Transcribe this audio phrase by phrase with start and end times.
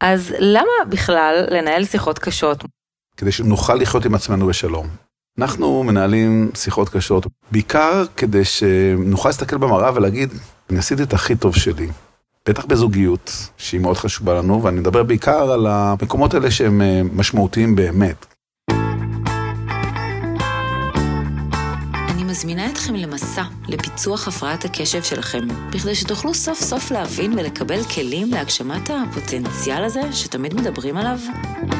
[0.00, 2.64] אז למה בכלל לנהל שיחות קשות?
[3.16, 4.86] כדי שנוכל לחיות עם עצמנו בשלום.
[5.38, 10.28] אנחנו מנהלים שיחות קשות, בעיקר כדי שנוכל להסתכל במראה ולהגיד,
[10.70, 11.88] אני עשיתי את הכי טוב שלי.
[12.48, 17.76] בטח בזוגיות, שהיא מאוד חשובה לנו, ואני מדבר בעיקר על המקומות האלה שהם אה, משמעותיים
[17.76, 18.26] באמת.
[22.30, 28.90] מזמינה אתכם למסע לפיצוח הפרעת הקשב שלכם, בכדי שתוכלו סוף סוף להבין ולקבל כלים להגשמת
[28.90, 31.18] הפוטנציאל הזה שתמיד מדברים עליו.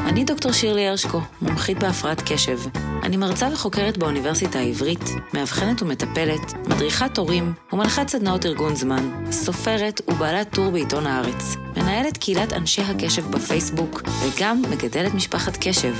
[0.06, 2.58] אני דוקטור שירלי הרשקו, מומחית בהפרעת קשב.
[3.02, 10.54] אני מרצה וחוקרת באוניברסיטה העברית, מאבחנת ומטפלת, מדריכת הורים ומנחת סדנאות ארגון זמן, סופרת ובעלת
[10.54, 15.94] טור בעיתון הארץ, מנהלת קהילת אנשי הקשב בפייסבוק וגם מגדלת משפחת קשב.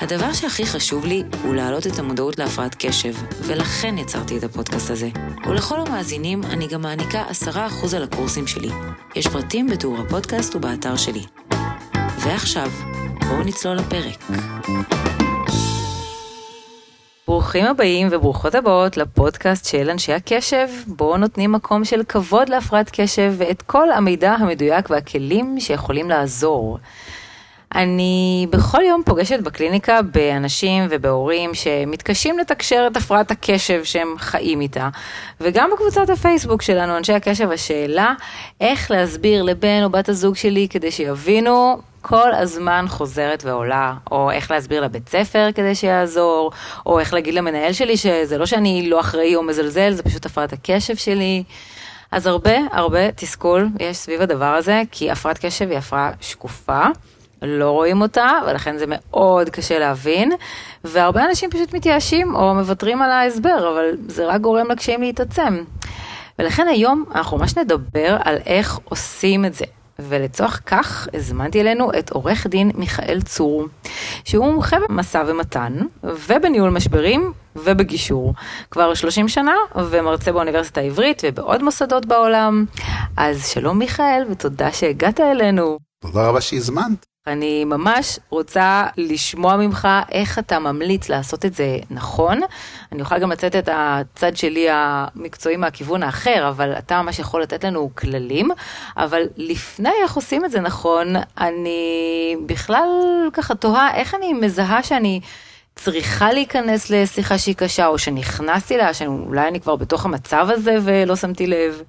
[0.00, 5.08] הדבר שהכי חשוב לי הוא להעלות את המודעות להפרעת קשב, ולכן יצרתי את הפודקאסט הזה.
[5.46, 8.70] ולכל המאזינים אני גם מעניקה 10% על הקורסים שלי.
[9.16, 11.22] יש פרטים בתיאור הפודקאסט ובאתר שלי.
[12.18, 12.70] ועכשיו,
[13.28, 14.30] בואו נצלול לפרק.
[17.30, 23.34] ברוכים הבאים וברוכות הבאות לפודקאסט של אנשי הקשב, בו נותנים מקום של כבוד להפרעת קשב
[23.38, 26.78] ואת כל המידע המדויק והכלים שיכולים לעזור.
[27.74, 34.88] אני בכל יום פוגשת בקליניקה באנשים ובהורים שמתקשים לתקשר את הפרעת הקשב שהם חיים איתה.
[35.40, 38.14] וגם בקבוצת הפייסבוק שלנו, אנשי הקשב, השאלה
[38.60, 44.50] איך להסביר לבן או בת הזוג שלי כדי שיבינו כל הזמן חוזרת ועולה, או איך
[44.50, 46.50] להסביר לבית ספר כדי שיעזור,
[46.86, 50.52] או איך להגיד למנהל שלי שזה לא שאני לא אחראי או מזלזל, זה פשוט הפרעת
[50.52, 51.42] הקשב שלי.
[52.12, 56.82] אז הרבה הרבה תסכול יש סביב הדבר הזה, כי הפרעת קשב היא הפרעה שקופה.
[57.42, 60.32] לא רואים אותה, ולכן זה מאוד קשה להבין,
[60.84, 65.64] והרבה אנשים פשוט מתייאשים או מוותרים על ההסבר, אבל זה רק גורם לקשיים להתעצם.
[66.38, 69.64] ולכן היום אנחנו ממש נדבר על איך עושים את זה.
[70.08, 73.66] ולצורך כך הזמנתי אלינו את עורך דין מיכאל צור,
[74.24, 78.34] שהוא מומחה במשא ומתן ובניהול משברים ובגישור.
[78.70, 82.64] כבר 30 שנה ומרצה באוניברסיטה העברית ובעוד מוסדות בעולם.
[83.16, 85.78] אז שלום מיכאל ותודה שהגעת אלינו.
[86.02, 87.09] תודה רבה שהזמנת.
[87.26, 92.40] אני ממש רוצה לשמוע ממך איך אתה ממליץ לעשות את זה נכון.
[92.92, 97.64] אני אוכל גם לצאת את הצד שלי המקצועי מהכיוון האחר, אבל אתה ממש יכול לתת
[97.64, 98.50] לנו כללים.
[98.96, 102.88] אבל לפני איך עושים את זה נכון, אני בכלל
[103.32, 105.20] ככה תוהה איך אני מזהה שאני...
[105.76, 111.16] צריכה להיכנס לשיחה שהיא קשה, או שנכנסתי לה, שאולי אני כבר בתוך המצב הזה ולא
[111.16, 111.82] שמתי לב.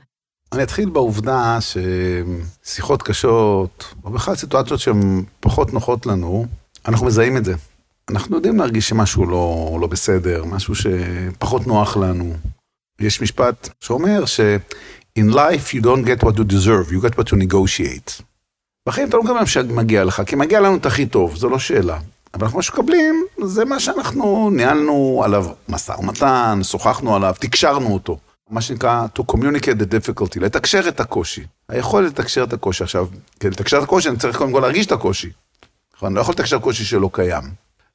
[0.54, 6.46] אני אתחיל בעובדה ששיחות קשות, או בכלל סיטואציות שהן פחות נוחות לנו,
[6.88, 7.54] אנחנו מזהים את זה.
[8.10, 12.34] אנחנו יודעים להרגיש שמשהו לא, לא בסדר, משהו שפחות נוח לנו.
[13.00, 17.36] יש משפט שאומר ש-in life you don't get what you deserve, you get what you
[17.36, 18.22] negotiate.
[18.88, 21.60] בחיים אתה לא מקבל מה שמגיע לך, כי מגיע לנו את הכי טוב, זו לא
[21.60, 22.00] שאלה.
[22.34, 28.18] אבל אנחנו מה שמקבלים, זה מה שאנחנו ניהלנו עליו משא ומתן, שוחחנו עליו, תקשרנו אותו.
[28.52, 31.46] מה שנקרא to communicate the difficulty, לתקשר את הקושי.
[31.70, 32.84] היכולת לתקשר את הקושי.
[32.84, 33.08] עכשיו,
[33.40, 35.30] כדי לתקשר את הקושי אני צריך קודם כל להרגיש את הקושי.
[35.96, 36.08] נכון?
[36.08, 37.44] אני לא יכול לתקשר קושי שלא קיים.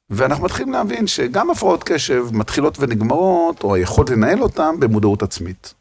[0.09, 5.73] ואנחנו מתחילים להבין שגם הפרעות קשב מתחילות ונגמרות, או היכולת לנהל אותן במודעות עצמית.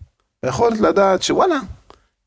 [0.42, 1.58] היכולת לדעת שוואלה,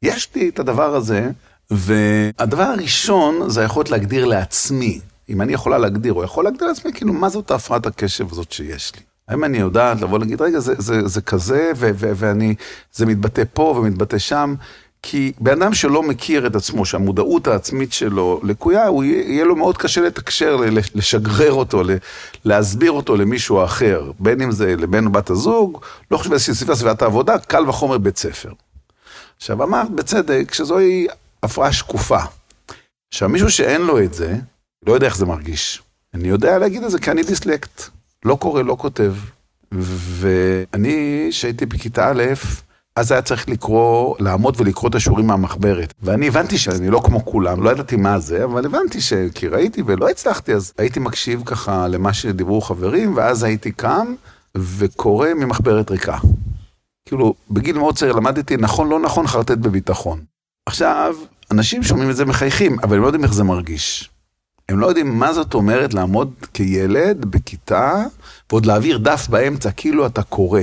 [0.04, 1.30] יש לי את הדבר הזה,
[1.72, 5.00] והדבר הראשון זה היכולת להגדיר לעצמי,
[5.30, 8.96] אם אני יכולה להגדיר, או יכול להגדיר לעצמי, כאילו, מה זאת הפרעת הקשב הזאת שיש
[8.96, 9.02] לי.
[9.30, 12.56] האם אני יודעת לבוא להגיד, רגע, זה, זה, זה כזה, ו, ו, ואני,
[12.94, 14.56] זה מתבטא פה ומתבטא שם,
[15.04, 19.78] כי בן אדם שלא מכיר את עצמו, שהמודעות העצמית שלו לקויה, הוא יהיה לו מאוד
[19.78, 20.58] קשה לתקשר,
[20.96, 21.82] לשגרר אותו,
[22.46, 25.82] להסביר אותו למישהו אחר, בין אם זה לבן או בת הזוג,
[26.12, 28.52] לא חושב איזושהי סביבה סביבת העבודה, קל וחומר בית ספר.
[29.38, 31.08] עכשיו, אמרת בצדק שזוהי
[31.44, 32.20] הפרעה שקופה.
[33.14, 34.36] עכשיו, מישהו שאין לו את זה,
[34.88, 35.82] לא יודע איך זה מרגיש.
[36.14, 37.99] אני יודע להגיד את זה כי אני דיסלקט.
[38.26, 39.14] לא קורא, לא כותב.
[39.72, 42.24] ואני, שהייתי בכיתה א',
[42.96, 45.94] אז היה צריך לקרוא, לעמוד ולקרוא את השיעורים מהמחברת.
[46.02, 49.14] ואני הבנתי שאני לא כמו כולם, לא ידעתי מה זה, אבל הבנתי ש...
[49.34, 54.14] כי ראיתי ולא הצלחתי, אז הייתי מקשיב ככה למה שדיברו חברים, ואז הייתי קם
[54.58, 56.18] וקורא ממחברת ריקה.
[57.06, 60.20] כאילו, בגיל מאוד צעיר למדתי נכון, לא נכון, חרטט בביטחון.
[60.66, 61.16] עכשיו,
[61.52, 64.10] אנשים שומעים את זה מחייכים, אבל הם לא יודעים איך זה מרגיש.
[64.70, 68.04] הם לא יודעים מה זאת אומרת לעמוד כילד בכיתה,
[68.50, 70.62] ועוד להעביר דף באמצע, כאילו אתה קורא.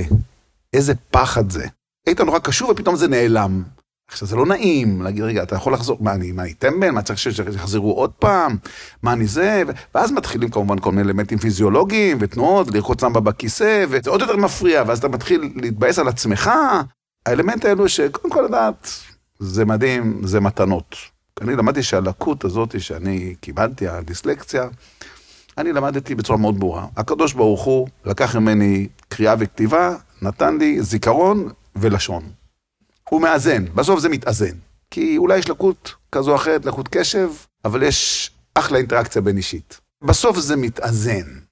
[0.73, 1.65] איזה פחד זה.
[2.07, 3.63] היית נורא קשור ופתאום זה נעלם.
[4.11, 6.91] עכשיו, זה לא נעים להגיד, רגע, אתה יכול לחזור, מה, אני, מה, אני טמבל?
[6.91, 8.57] מה, צריך שיחזרו עוד פעם?
[9.03, 9.63] מה, אני זה?
[9.95, 14.83] ואז מתחילים כמובן כל מיני אלמנטים פיזיולוגיים ותנועות, לרקוד סמבה בכיסא, וזה עוד יותר מפריע,
[14.87, 16.51] ואז אתה מתחיל להתבאס על עצמך.
[17.25, 18.89] האלמנט האלו שקודם כל לדעת,
[19.39, 21.16] זה מדהים, זה מתנות.
[21.41, 24.67] אני למדתי שהלקות הזאת שאני קיבלתי, הדיסלקציה,
[25.57, 26.85] אני למדתי בצורה מאוד ברורה.
[26.97, 32.23] הקדוש ברוך הוא לקח ממני קריאה וכתיבה, נתן לי זיכרון ולשון.
[33.09, 34.55] הוא מאזן, בסוף זה מתאזן.
[34.91, 37.29] כי אולי יש לקות כזו או אחרת, לקות קשב,
[37.65, 39.79] אבל יש אחלה אינטראקציה בין אישית.
[40.03, 41.46] בסוף זה מתאזן.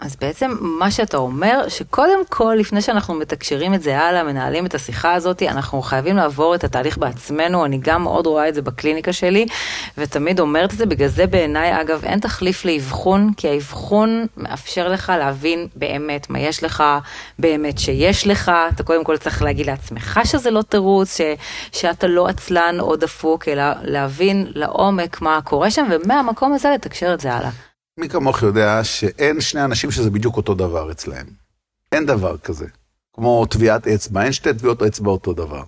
[0.00, 4.74] אז בעצם מה שאתה אומר, שקודם כל, לפני שאנחנו מתקשרים את זה הלאה, מנהלים את
[4.74, 9.12] השיחה הזאת, אנחנו חייבים לעבור את התהליך בעצמנו, אני גם מאוד רואה את זה בקליניקה
[9.12, 9.46] שלי,
[9.98, 15.12] ותמיד אומרת את זה, בגלל זה בעיניי, אגב, אין תחליף לאבחון, כי האבחון מאפשר לך
[15.18, 16.84] להבין באמת מה יש לך,
[17.38, 21.20] באמת שיש לך, אתה קודם כל צריך להגיד לעצמך שזה לא תירוץ, ש,
[21.72, 27.20] שאתה לא עצלן או דפוק, אלא להבין לעומק מה קורה שם, ומהמקום הזה לתקשר את
[27.20, 27.50] זה הלאה.
[27.98, 31.26] מי כמוך יודע שאין שני אנשים שזה בדיוק אותו דבר אצלהם.
[31.92, 32.66] אין דבר כזה.
[33.12, 35.62] כמו טביעת אצבע, אין שתי טביעות אצבע אותו דבר.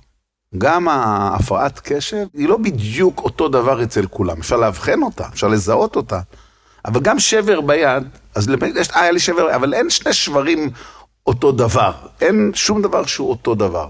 [0.58, 4.38] גם ההפרעת קשב היא לא בדיוק אותו דבר אצל כולם.
[4.38, 6.20] אפשר לאבחן אותה, אפשר לזהות אותה.
[6.84, 8.02] אבל גם שבר ביד,
[8.34, 10.70] אז יש, אה, היה לי שבר, אבל אין שני שברים
[11.26, 11.92] אותו דבר.
[12.20, 13.88] אין שום דבר שהוא אותו דבר.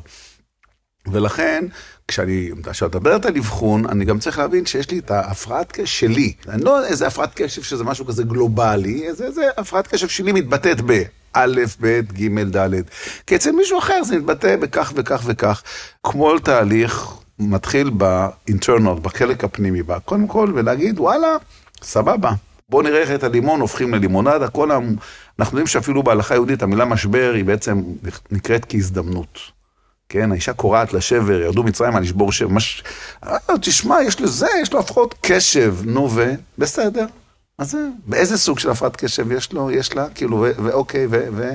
[1.07, 1.65] ולכן,
[2.09, 6.33] כשאני, כשאת מדברת על אבחון, אני גם צריך להבין שיש לי את ההפרעת קשב שלי.
[6.49, 10.81] אני לא איזה הפרעת קשב שזה משהו כזה גלובלי, איזה, איזה הפרעת קשב שלי מתבטאת
[10.87, 11.03] ב...
[11.33, 12.83] א', ב', ג', ד',
[13.27, 15.63] כי אצל מישהו אחר זה מתבטא בכך וכך וכך.
[16.01, 17.07] כל תהליך
[17.39, 21.37] מתחיל באינטרנל, בחלק הפנימי בה, קודם כל, ולהגיד, וואלה,
[21.83, 22.33] סבבה.
[22.69, 24.79] בואו נראה איך את הלימון הופכים ללימונדה, כל ה...
[25.39, 27.83] אנחנו יודעים שאפילו בהלכה היהודית המילה משבר היא בעצם
[28.31, 29.58] נקראת כהזדמנות.
[30.09, 32.83] כן, האישה קורעת לשבר, ירדו מצרימה לשבור שבר, מש...
[33.25, 36.35] אה, תשמע, יש לזה, יש לו הפרעות קשב, נו ו...
[36.59, 37.07] בסדר.
[37.59, 41.29] אז זה, באיזה סוג של הפרעת קשב יש לו, יש לה, כאילו, ואוקיי, ו...
[41.33, 41.51] ו...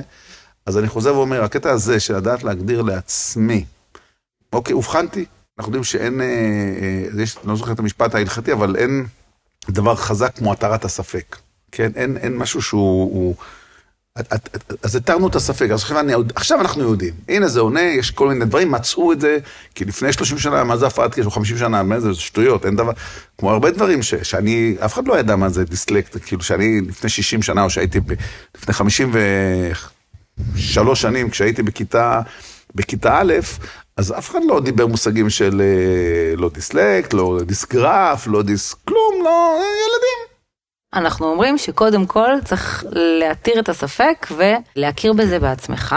[0.66, 3.64] אז אני חוזר ואומר, הקטע הזה של לדעת להגדיר לעצמי,
[4.52, 5.24] אוקיי, אובחנתי,
[5.58, 9.06] אנחנו יודעים שאין, אה, אה, יש, לא זוכר את המשפט ההלכתי, אבל אין
[9.70, 11.36] דבר חזק כמו התרת הספק,
[11.72, 11.92] כן?
[11.96, 13.12] אין, אין משהו שהוא...
[13.14, 13.34] הוא,
[14.82, 15.84] אז התרנו את הספק, אז
[16.34, 17.14] עכשיו, אנחנו יודעים.
[17.28, 19.38] הנה זה עונה, יש כל מיני דברים, מצאו את זה,
[19.74, 22.76] כי לפני 30 שנה, מה זה הפרעת או 50 שנה, מה זה, זה שטויות, אין
[22.76, 22.92] דבר,
[23.38, 27.10] כמו הרבה דברים ש, שאני, אף אחד לא ידע מה זה דיסלקט, כאילו שאני לפני
[27.10, 28.12] 60 שנה, או שהייתי ב,
[28.56, 32.20] לפני 53 שנים, כשהייתי בכיתה,
[32.74, 33.32] בכיתה א',
[33.96, 38.74] אז אף אחד לא דיבר מושגים של אה, לא דיסלקט, לא דיסגרף, לא דיס...
[38.74, 40.33] כלום, לא, ילדים.
[40.94, 45.96] אנחנו אומרים שקודם כל צריך להתיר את הספק ולהכיר בזה בעצמך.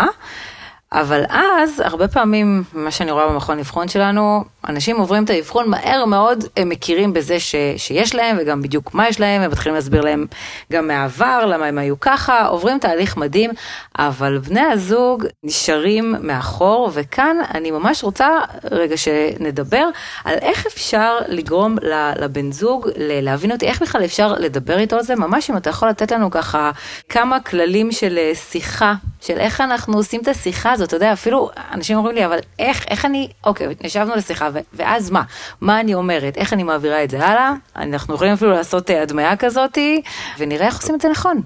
[0.91, 6.05] אבל אז, הרבה פעמים, מה שאני רואה במכון אבחון שלנו, אנשים עוברים את האבחון מהר
[6.05, 10.01] מאוד, הם מכירים בזה ש, שיש להם וגם בדיוק מה יש להם, הם מתחילים להסביר
[10.01, 10.25] להם
[10.71, 13.51] גם מהעבר, למה הם היו ככה, עוברים תהליך מדהים,
[13.99, 18.29] אבל בני הזוג נשארים מאחור, וכאן אני ממש רוצה
[18.71, 19.85] רגע שנדבר
[20.25, 21.75] על איך אפשר לגרום
[22.19, 25.89] לבן זוג להבין אותי, איך בכלל אפשר לדבר איתו על זה, ממש אם אתה יכול
[25.89, 26.71] לתת לנו ככה
[27.09, 31.49] כמה כללים של אה, שיחה, של איך אנחנו עושים את השיחה הזאת, אתה יודע, אפילו
[31.71, 35.23] אנשים אומרים לי, אבל איך, איך אני, אוקיי, ישבנו לשיחה, ואז מה?
[35.61, 36.37] מה אני אומרת?
[36.37, 37.53] איך אני מעבירה את זה הלאה?
[37.75, 40.01] אנחנו יכולים אפילו לעשות אה, הדמיה כזאתי,
[40.37, 41.41] ונראה איך עושים את זה נכון.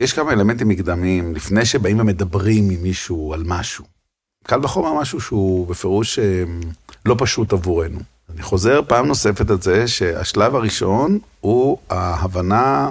[0.00, 3.84] יש כמה אלמנטים מקדמיים, לפני שבאים ומדברים עם מישהו על משהו.
[4.44, 6.44] קל וחומר משהו שהוא בפירוש אה,
[7.06, 8.00] לא פשוט עבורנו.
[8.34, 12.90] אני חוזר פעם נוספת על זה שהשלב הראשון הוא ההבנה,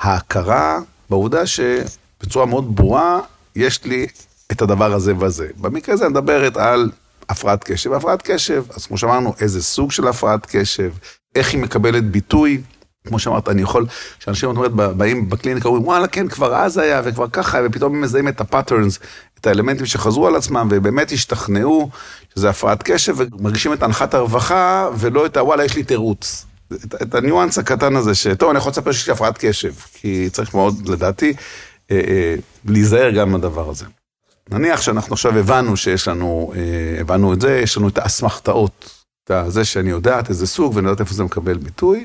[0.00, 0.78] ההכרה
[1.10, 3.20] בעובדה שבצורה מאוד ברורה
[3.56, 4.06] יש לי
[4.52, 5.48] את הדבר הזה וזה.
[5.56, 6.90] במקרה הזה אני מדברת על
[7.30, 7.92] הפרעת קשב.
[7.92, 10.92] הפרעת קשב, אז כמו שאמרנו, איזה סוג של הפרעת קשב,
[11.34, 12.60] איך היא מקבלת ביטוי.
[13.08, 13.86] כמו שאמרת, אני יכול,
[14.18, 18.28] כשאנשים אומרים, באים בקליניקה, אומרים, וואלה, כן, כבר אז היה, וכבר ככה, ופתאום הם מזהים
[18.28, 18.98] את ה patterns,
[19.40, 21.90] את האלמנטים שחזרו על עצמם, ובאמת השתכנעו
[22.34, 26.46] שזה הפרעת קשב, ומרגישים את אנחת הרווחה, ולא את הוואלה, יש לי תירוץ.
[26.72, 30.54] את, את הניואנס הקטן הזה, שטוב, אני יכול לספר שיש לי הפרעת קשב, כי צריך
[30.54, 31.34] מאוד, לדעתי,
[31.90, 32.34] אה, אה,
[32.64, 33.84] להיזהר גם מהדבר הזה.
[34.50, 39.32] נניח שאנחנו עכשיו הבנו שיש לנו, אה, הבנו את זה, יש לנו את האסמכתאות, את
[39.48, 42.04] זה שאני יודעת איזה סוג ואני יודעת איפה זה מקבל ביטוי.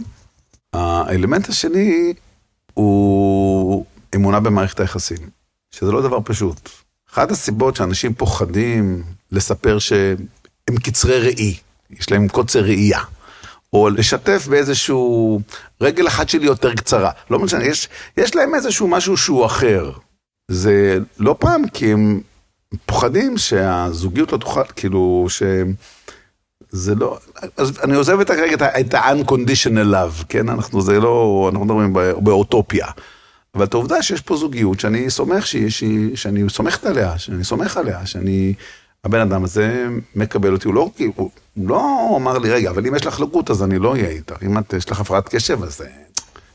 [0.74, 2.14] האלמנט השני
[2.74, 3.86] הוא
[4.16, 5.18] אמונה במערכת היחסים,
[5.72, 6.70] שזה לא דבר פשוט.
[7.12, 11.58] אחת הסיבות שאנשים פוחדים לספר שהם קצרי ראי,
[11.90, 13.00] יש להם קוצר ראייה,
[13.74, 15.40] או לשתף באיזשהו
[15.82, 19.92] רגל אחת שלי יותר קצרה, לא משנה, יש, יש להם איזשהו משהו שהוא אחר.
[20.52, 22.22] זה לא פעם כי הם
[22.86, 25.44] פוחדים שהזוגיות לא תוכל, כאילו, ש...
[26.70, 27.18] זה לא,
[27.58, 30.50] אז אני עוזב את הרגע את ה-unconditional love, כן?
[30.50, 32.88] אנחנו זה לא, אנחנו מדברים באוטופיה.
[33.56, 38.06] אבל את העובדה שיש פה זוגיות שאני סומך, שהיא, שאני סומכת עליה, שאני סומך עליה,
[38.06, 38.54] שאני...
[39.04, 41.30] הבן אדם הזה מקבל אותי, הוא לא, הוא, הוא
[41.70, 44.58] לא אמר לי, רגע, אבל אם יש לך לקות אז אני לא אהיה איתך, אם
[44.58, 45.82] את, יש לך הפרעת קשב אז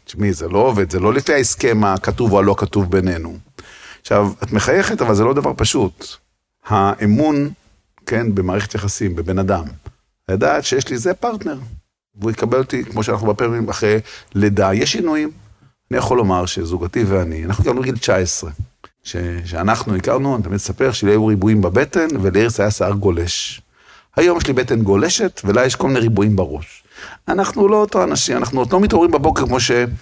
[0.04, 3.38] תשמעי, זה לא עובד, זה לא לפי ההסכם הכתוב או הלא כתוב בינינו.
[4.00, 6.07] עכשיו, את מחייכת, אבל זה לא דבר פשוט.
[6.66, 7.50] האמון,
[8.07, 9.64] כן, במערכת יחסים, בבן אדם,
[10.28, 11.59] לדעת שיש לי זה פרטנר,
[12.14, 13.99] והוא יקבל אותי, כמו שאנחנו בפעמים אחרי
[14.35, 15.30] לידה, יש שינויים.
[15.90, 18.50] אני יכול לומר שזוגתי ואני, אנחנו הכרנו בגיל 19.
[19.02, 23.62] שאנחנו הכרנו, אני תמיד אספר, שלי היו ריבועים בבטן, ולאירס היה שיער גולש.
[24.16, 26.83] היום יש לי בטן גולשת, ולה יש כל מיני ריבועים בראש.
[27.28, 29.95] אנחנו לא אותו אנשים, אנחנו עוד לא מתעוררים בבוקר כמו שהלכנו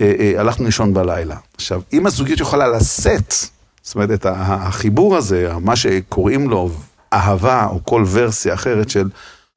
[0.00, 1.36] אה, אה, לישון בלילה.
[1.54, 3.34] עכשיו, אם הזוגיות יכולה לשאת,
[3.82, 6.70] זאת אומרת, את החיבור הזה, מה שקוראים לו
[7.12, 9.08] אהבה, או כל ורסיה אחרת של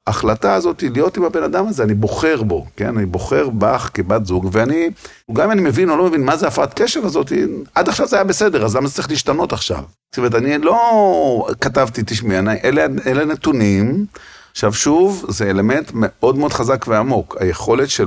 [0.06, 2.96] ההחלטה הזאת היא להיות עם הבן אדם הזה, אני בוחר בו, כן?
[2.96, 4.90] אני בוחר בך כבת זוג, ואני,
[5.32, 7.32] גם אם אני מבין או לא מבין מה זה הפרעת קשב הזאת,
[7.74, 9.82] עד עכשיו זה היה בסדר, אז למה זה צריך להשתנות עכשיו?
[10.10, 14.06] זאת אומרת, אני לא כתבתי, תשמעי, אלה, אלה נתונים,
[14.52, 18.06] עכשיו שוב, זה אלמנט מאוד מאוד חזק ועמוק, היכולת של,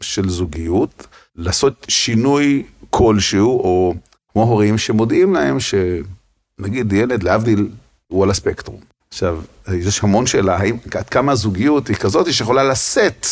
[0.00, 1.06] של זוגיות
[1.36, 3.94] לעשות שינוי כלשהו, או
[4.32, 7.68] כמו הורים שמודיעים להם שנגיד ילד, להבדיל,
[8.08, 8.80] הוא על הספקטרום.
[9.08, 9.42] עכשיו,
[9.74, 13.26] יש המון שאלה, האם, עד כמה הזוגיות היא כזאת שיכולה לשאת,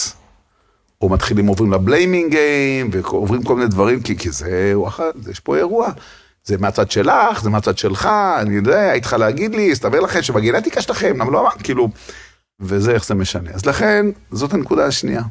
[1.00, 4.75] או מתחילים עוברים לבליימינג גיים, ועוברים כל מיני דברים, כי, כי זה,
[5.31, 5.90] יש פה אירוע.
[6.45, 8.09] זה מהצד שלך, זה מהצד שלך,
[8.40, 11.88] אני יודע, היית צריכה להגיד לי, הסתבר לכם שבגנטיקה שלכם, למה לא אמרת, כאילו,
[12.61, 13.50] וזה איך זה משנה.
[13.50, 15.23] אז לכן, זאת הנקודה השנייה.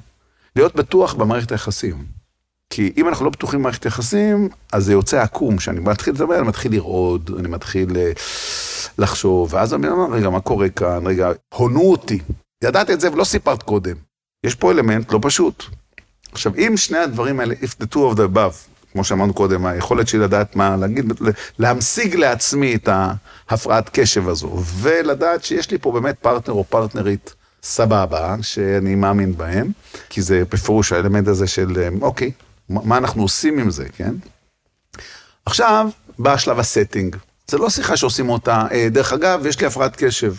[0.56, 2.17] להיות בטוח במערכת היחסים.
[2.70, 6.48] כי אם אנחנו לא בטוחים במערכת יחסים, אז זה יוצא עקום, כשאני מתחיל לדבר, אני
[6.48, 8.12] מתחיל לרעוד, אני מתחיל אה,
[8.98, 11.08] לחשוב, ואז אני אומר, רגע, מה קורה כאן?
[11.08, 12.20] רגע, הונו אותי.
[12.64, 13.96] ידעת את זה ולא סיפרת קודם.
[14.46, 15.64] יש פה אלמנט לא פשוט.
[16.32, 20.08] עכשיו, אם שני הדברים האלה, if the two of the above, כמו שאמרנו קודם, היכולת
[20.08, 21.14] שלי לדעת מה להגיד,
[21.60, 22.90] להמשיג לעצמי את
[23.50, 29.72] ההפרעת קשב הזו, ולדעת שיש לי פה באמת פרטנר או פרטנרית סבבה, שאני מאמין בהם,
[30.10, 32.32] כי זה בפירוש האלמנט הזה של, אה, אוקיי,
[32.70, 34.14] מה אנחנו עושים עם זה, כן?
[35.46, 37.16] עכשיו, בא שלב הסטינג.
[37.48, 40.34] זה לא שיחה שעושים אותה, אה, דרך אגב, יש לי הפרעת קשב.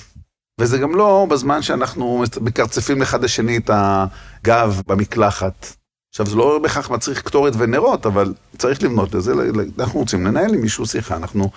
[0.60, 5.66] וזה גם לא בזמן שאנחנו מקרצפים אחד לשני את הגב במקלחת.
[6.10, 9.32] עכשיו, זה לא בהכרח מצריך קטורת ונרות, אבל צריך לבנות לזה,
[9.78, 11.50] אנחנו רוצים לנהל עם מישהו שיחה, אנחנו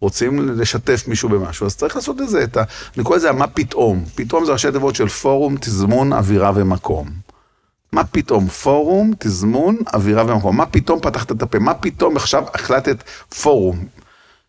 [0.00, 2.62] רוצים לשתף מישהו במשהו, אז צריך לעשות את זה, את ה...
[2.96, 4.04] אני קורא לזה מה פתאום.
[4.14, 7.08] פתאום זה ראשי תיבות של פורום, תזמון, אווירה ומקום.
[7.92, 10.56] מה פתאום פורום, תזמון, אווירה ומקום?
[10.56, 11.58] מה פתאום פתחת את הפה?
[11.58, 13.02] מה פתאום עכשיו החלטת
[13.42, 13.84] פורום?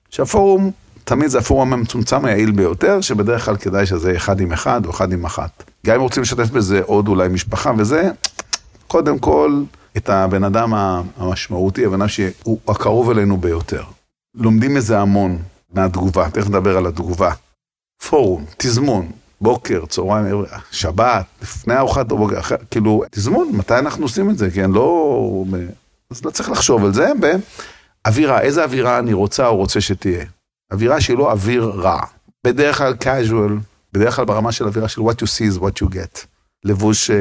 [0.09, 0.71] שהפורום,
[1.03, 5.13] תמיד זה הפורום המצומצם היעיל ביותר, שבדרך כלל כדאי שזה אחד עם אחד או אחד
[5.13, 5.63] עם אחת.
[5.85, 8.11] גם אם רוצים לשתף בזה עוד אולי משפחה וזה,
[8.87, 9.63] קודם כל,
[9.97, 10.73] את הבן אדם
[11.17, 13.83] המשמעותי, הבן אדם שהוא הקרוב אלינו ביותר.
[14.35, 15.37] לומדים מזה המון
[15.73, 17.31] מהתגובה, תכף נדבר על התגובה.
[18.09, 22.41] פורום, תזמון, בוקר, צהריים, שבת, לפני ארוחת בוקר,
[22.71, 25.43] כאילו, תזמון, מתי אנחנו עושים את זה, כן, לא...
[26.11, 27.11] אז לא צריך לחשוב על זה,
[28.05, 30.25] באווירה, איזה אווירה אני רוצה או רוצה שתהיה.
[30.73, 32.01] אווירה שהיא לא אוויר רע.
[32.43, 33.51] בדרך כלל casual,
[33.93, 36.25] בדרך כלל ברמה של אווירה של what you see is what you get.
[36.63, 37.15] לבוש, אה,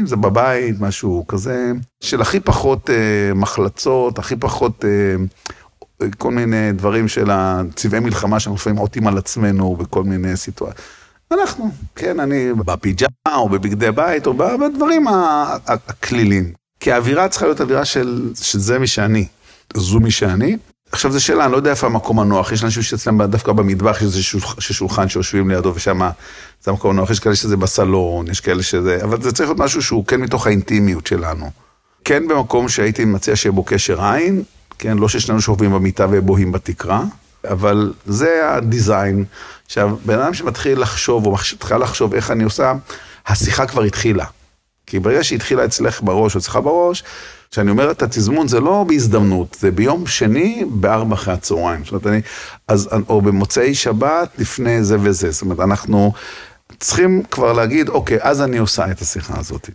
[0.00, 5.16] אם זה בבית, משהו כזה, של הכי פחות אה, מחלצות, הכי פחות אה,
[6.18, 10.97] כל מיני דברים של הצבעי מלחמה שאנחנו לפעמים עוטים על עצמנו בכל מיני סיטואציות.
[11.32, 15.06] אנחנו, כן, אני בפיג'מה או בבגדי בית או בדברים
[15.66, 16.52] הכלילים.
[16.80, 19.26] כי האווירה צריכה להיות אווירה של, שזה מי שאני,
[19.76, 20.56] זו מי שאני.
[20.92, 24.02] עכשיו זו שאלה, אני לא יודע איפה המקום הנוח, יש אנשים שאצלם דווקא במטבח יש
[24.02, 24.22] איזה
[24.58, 26.00] שולחן שיושבים לידו ושם
[26.62, 29.82] זה המקום הנוח, יש כאלה שזה בסלון, יש כאלה שזה, אבל זה צריך להיות משהו
[29.82, 31.50] שהוא כן מתוך האינטימיות שלנו.
[32.04, 34.42] כן במקום שהייתי מציע שיהיה בו קשר עין,
[34.78, 37.02] כן, לא ששנינו שוכבים במיטה ובוהים בתקרה,
[37.50, 39.24] אבל זה הדיזיין.
[39.68, 42.72] עכשיו, בן אדם שמתחיל לחשוב, או מתחילה לחשוב איך אני עושה,
[43.26, 44.24] השיחה כבר התחילה.
[44.86, 47.04] כי ברגע שהיא התחילה אצלך בראש, או אצלך בראש,
[47.50, 51.84] כשאני אומר את התזמון, זה לא בהזדמנות, זה ביום שני בארבע אחרי הצהריים.
[51.84, 52.20] זאת אומרת, אני,
[52.68, 55.30] אז, או במוצאי שבת לפני זה וזה.
[55.30, 56.12] זאת אומרת, אנחנו
[56.78, 59.70] צריכים כבר להגיד, אוקיי, אז אני עושה את השיחה הזאת.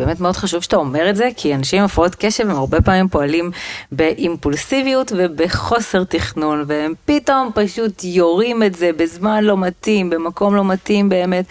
[0.00, 3.08] באמת מאוד חשוב שאתה אומר את זה, כי אנשים עם הפרעות קשב הם הרבה פעמים
[3.08, 3.50] פועלים
[3.92, 11.08] באימפולסיביות ובחוסר תכנון, והם פתאום פשוט יורים את זה בזמן לא מתאים, במקום לא מתאים
[11.08, 11.44] באמת.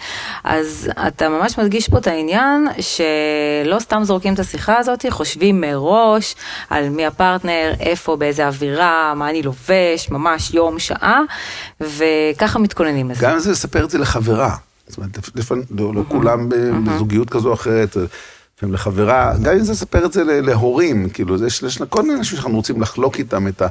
[0.44, 6.34] אז אתה ממש מדגיש פה את העניין שלא סתם זורקים את השיחה הזאת, חושבים מראש
[6.70, 11.20] על מי הפרטנר, איפה, באיזה אווירה, מה אני לובש, ממש יום, שעה,
[11.80, 13.26] וככה מתכוננים לזה.
[13.26, 14.56] גם זה לספר את זה לחברה.
[14.88, 16.48] זאת אומרת, לפעמים, לא, לא כולם
[16.84, 17.96] בזוגיות כזו או אחרת.
[18.56, 22.56] לפעמים לחברה, גם אם זה לספר את זה להורים, כאילו, יש, כל מיני אנשים שאנחנו
[22.56, 23.66] רוצים לחלוק איתם את ה...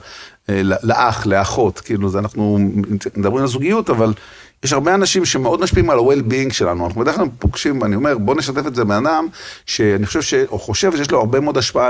[0.50, 2.60] אה, לאח, לאחות, כאילו, זה אנחנו
[3.16, 4.14] מדברים על זוגיות, אבל
[4.64, 8.36] יש הרבה אנשים שמאוד משפיעים על ה-well-being שלנו, אנחנו בדרך כלל פוגשים, אני אומר, בוא
[8.36, 9.28] נשתף את זה בן אדם,
[9.66, 10.34] שאני חושב ש...
[10.34, 11.88] או חושב שיש לו הרבה מאוד השפעה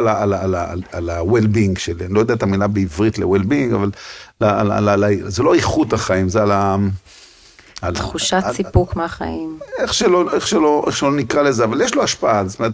[0.92, 3.92] על ה-well-being שלי, אני לא יודע את המילה בעברית ל-well-being, אבל
[4.40, 6.78] על, על, על, על, זה לא איכות החיים, זה על ה...
[7.94, 9.60] תחושת על, סיפוק על, מהחיים.
[9.78, 12.74] איך שלא, איך שלא, איך שלא נקרא לזה, אבל יש לו השפעה, זאת אומרת,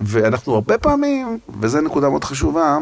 [0.00, 2.78] ואנחנו הרבה פעמים, וזו נקודה מאוד חשובה,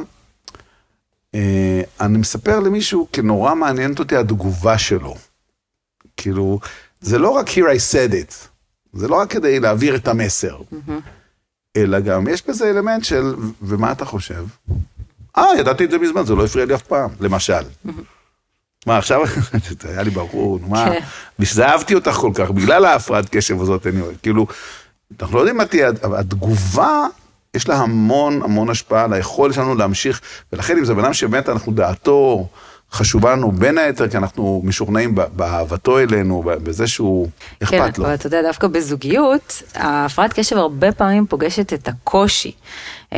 [1.35, 5.15] אה, אני מספר למישהו, כי נורא מעניינת אותי התגובה שלו.
[6.17, 6.61] כאילו,
[7.01, 8.35] זה לא רק here I said it,
[8.93, 10.93] זה לא רק כדי להעביר את המסר, mm-hmm.
[11.77, 14.45] אלא גם יש בזה אלמנט של, ומה אתה חושב?
[15.39, 17.53] אה, ידעתי את זה מזמן, זה לא הפריע לי אף פעם, למשל.
[17.53, 18.16] Mm-hmm.
[18.87, 19.21] מה, עכשיו,
[19.89, 20.91] היה לי ברור, מה,
[21.39, 21.95] בשביל כן.
[21.95, 24.47] אותך כל כך, בגלל ההפרעת קשב הזאת, אני אוהב, כאילו,
[25.21, 27.07] אנחנו לא יודעים מה תהיה, אבל התגובה,
[27.55, 30.21] יש לה המון המון השפעה על היכולת שלנו להמשיך,
[30.53, 32.49] ולכן אם זה בן אדם שבאמת אנחנו דעתו,
[32.93, 37.29] חשובה לנו בין היתר, כי אנחנו משוכנעים באהבתו אלינו, בזה שהוא
[37.63, 37.93] אכפת כן, לו.
[37.93, 42.53] כן, אבל אתה יודע, דווקא בזוגיות, ההפרעת קשב הרבה פעמים פוגשת את הקושי.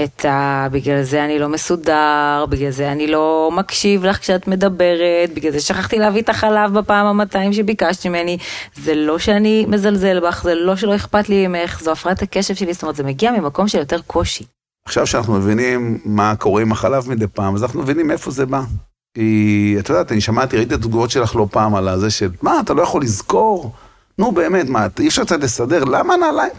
[0.04, 0.66] את ה...
[0.72, 5.60] בגלל זה אני לא מסודר, בגלל זה אני לא מקשיב לך כשאת מדברת, בגלל זה
[5.60, 8.38] שכחתי להביא את החלב בפעם המאתיים שביקשת ממני.
[8.76, 12.72] זה לא שאני מזלזל בך, זה לא שלא אכפת לי ממך, זו הפרעת הקשב שלי,
[12.72, 14.44] זאת אומרת, זה מגיע ממקום של יותר קושי.
[14.86, 18.60] עכשיו שאנחנו מבינים מה קורה עם החלב מדי פעם, אז אנחנו מבינים מאיפה זה בא.
[19.14, 22.60] כי, את יודעת, אני שמעתי, ראיתי את התגובות שלך לא פעם על הזה של, מה,
[22.60, 23.72] אתה לא יכול לזכור?
[24.18, 25.84] נו, באמת, מה, אי אפשר קצת לסדר?
[25.84, 26.52] למה נעליים?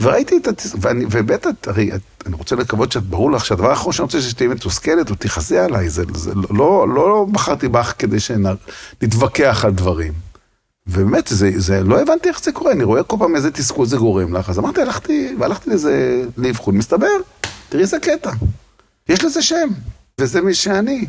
[0.00, 0.62] וראיתי את, הת...
[0.80, 1.90] ואני, ובטח, הרי
[2.26, 5.90] אני רוצה לקוות שאת ברור לך שהדבר האחרון שאני רוצה שתהיה מתוסכלת או תכעסי עליי,
[5.90, 10.12] זה, זה לא, לא, לא בחרתי בך כדי שנתווכח על דברים.
[10.86, 13.96] ובאמת, זה, זה, לא הבנתי איך זה קורה, אני רואה כל פעם איזה תסכול זה
[13.96, 17.06] גורם לך, אז אמרתי, הלכתי, והלכתי לזה לאבחון, מסתבר,
[17.68, 18.30] תראי איזה קטע,
[19.08, 19.68] יש לזה שם,
[20.20, 21.06] וזה מי שאני.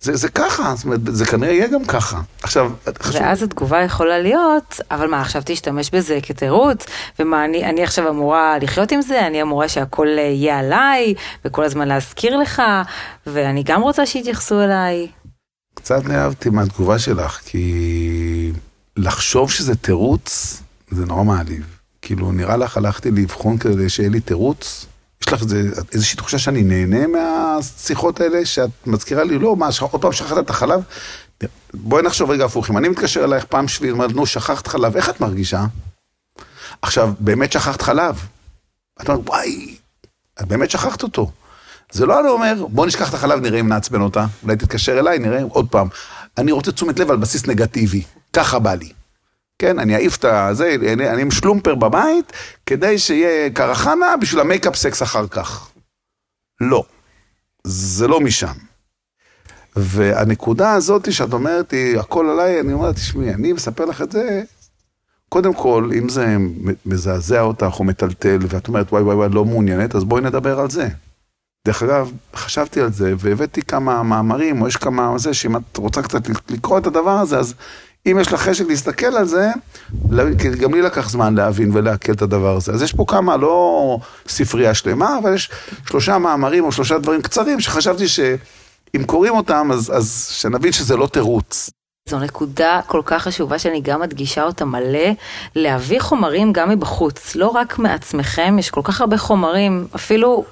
[0.00, 2.20] זה, זה ככה, זאת אומרת, זה כנראה יהיה גם ככה.
[2.42, 2.70] עכשיו,
[3.02, 3.22] חשוב...
[3.22, 6.86] ואז התגובה יכולה להיות, אבל מה, עכשיו תשתמש בזה כתירוץ,
[7.18, 11.88] ומה, אני, אני עכשיו אמורה לחיות עם זה, אני אמורה שהכל יהיה עליי, וכל הזמן
[11.88, 12.62] להזכיר לך,
[13.26, 15.08] ואני גם רוצה שיתייחסו אליי.
[15.74, 18.52] קצת נאהבתי מהתגובה שלך, כי
[18.96, 21.78] לחשוב שזה תירוץ, זה נורא מעליב.
[22.02, 24.86] כאילו, נראה לך הלכתי לאבחון כדי שיהיה לי תירוץ,
[25.26, 25.42] יש לך
[25.92, 30.50] איזושהי תחושה שאני נהנה מהשיחות האלה, שאת מזכירה לי, לא, מה, עוד פעם שכחת את
[30.50, 30.80] החלב?
[31.74, 35.10] בואי נחשוב רגע הפוך, אם אני מתקשר אלייך פעם שביעית, אומרת, נו, שכחת חלב, איך
[35.10, 35.64] את מרגישה?
[36.82, 38.26] עכשיו, באמת שכחת חלב.
[39.02, 39.76] את אומרת, וואי,
[40.40, 41.30] את באמת שכחת אותו.
[41.92, 45.18] זה לא אני אומר, בוא נשכח את החלב, נראה אם נעצבן אותה, אולי תתקשר אליי,
[45.18, 45.88] נראה עוד פעם.
[46.38, 48.92] אני רוצה תשומת לב על בסיס נגטיבי, ככה בא לי.
[49.58, 52.32] כן, אני אעיף את הזה, אני, אני עם שלומפר בבית,
[52.66, 55.70] כדי שיהיה קרחנה בשביל ה makeup sex אחר כך.
[56.60, 56.84] לא,
[57.64, 58.54] זה לא משם.
[59.76, 64.42] והנקודה הזאת שאת אומרת היא, הכל עליי, אני אומר, תשמעי, אני מספר לך את זה,
[65.28, 66.36] קודם כל, אם זה
[66.86, 70.70] מזעזע אותך או מטלטל, ואת אומרת, וואי וואי וואי, לא מעוניינת, אז בואי נדבר על
[70.70, 70.88] זה.
[71.66, 76.02] דרך אגב, חשבתי על זה, והבאתי כמה מאמרים, או יש כמה זה, שאם את רוצה
[76.02, 77.54] קצת לקרוא את הדבר הזה, אז
[78.06, 79.50] אם יש לך חשק להסתכל על זה,
[80.38, 82.72] כי גם לי לקח זמן להבין ולעכל את הדבר הזה.
[82.72, 85.50] אז יש פה כמה, לא ספרייה שלמה, אבל יש
[85.88, 91.06] שלושה מאמרים או שלושה דברים קצרים שחשבתי שאם קוראים אותם, אז, אז שנבין שזה לא
[91.06, 91.70] תירוץ.
[92.08, 95.08] זו נקודה כל כך חשובה שאני גם מדגישה אותה מלא,
[95.56, 100.44] להביא חומרים גם מבחוץ, לא רק מעצמכם, יש כל כך הרבה חומרים, אפילו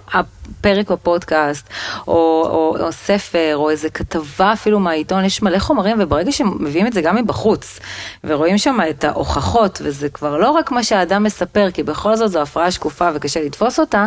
[0.51, 1.69] הפרק בפודקאסט,
[2.09, 2.15] או,
[2.51, 7.01] או, או ספר, או איזה כתבה אפילו מהעיתון, יש מלא חומרים, וברגע שמביאים את זה
[7.01, 7.81] גם מבחוץ,
[8.25, 12.43] ורואים שם את ההוכחות, וזה כבר לא רק מה שהאדם מספר, כי בכל זאת זו
[12.43, 14.07] הפרעה שקופה וקשה לתפוס אותה,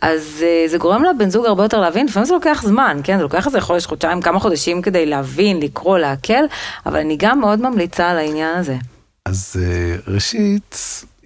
[0.00, 3.22] אז אה, זה גורם לבן זוג הרבה יותר להבין, לפעמים זה לוקח זמן, כן, זה
[3.22, 6.44] לוקח איזה חודש, חודשיים, כמה חודשים כדי להבין, לקרוא, לעכל,
[6.86, 8.76] אבל אני גם מאוד ממליצה על העניין הזה.
[9.26, 10.76] אז אה, ראשית,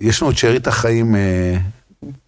[0.01, 1.57] יש לנו את שארית החיים אה,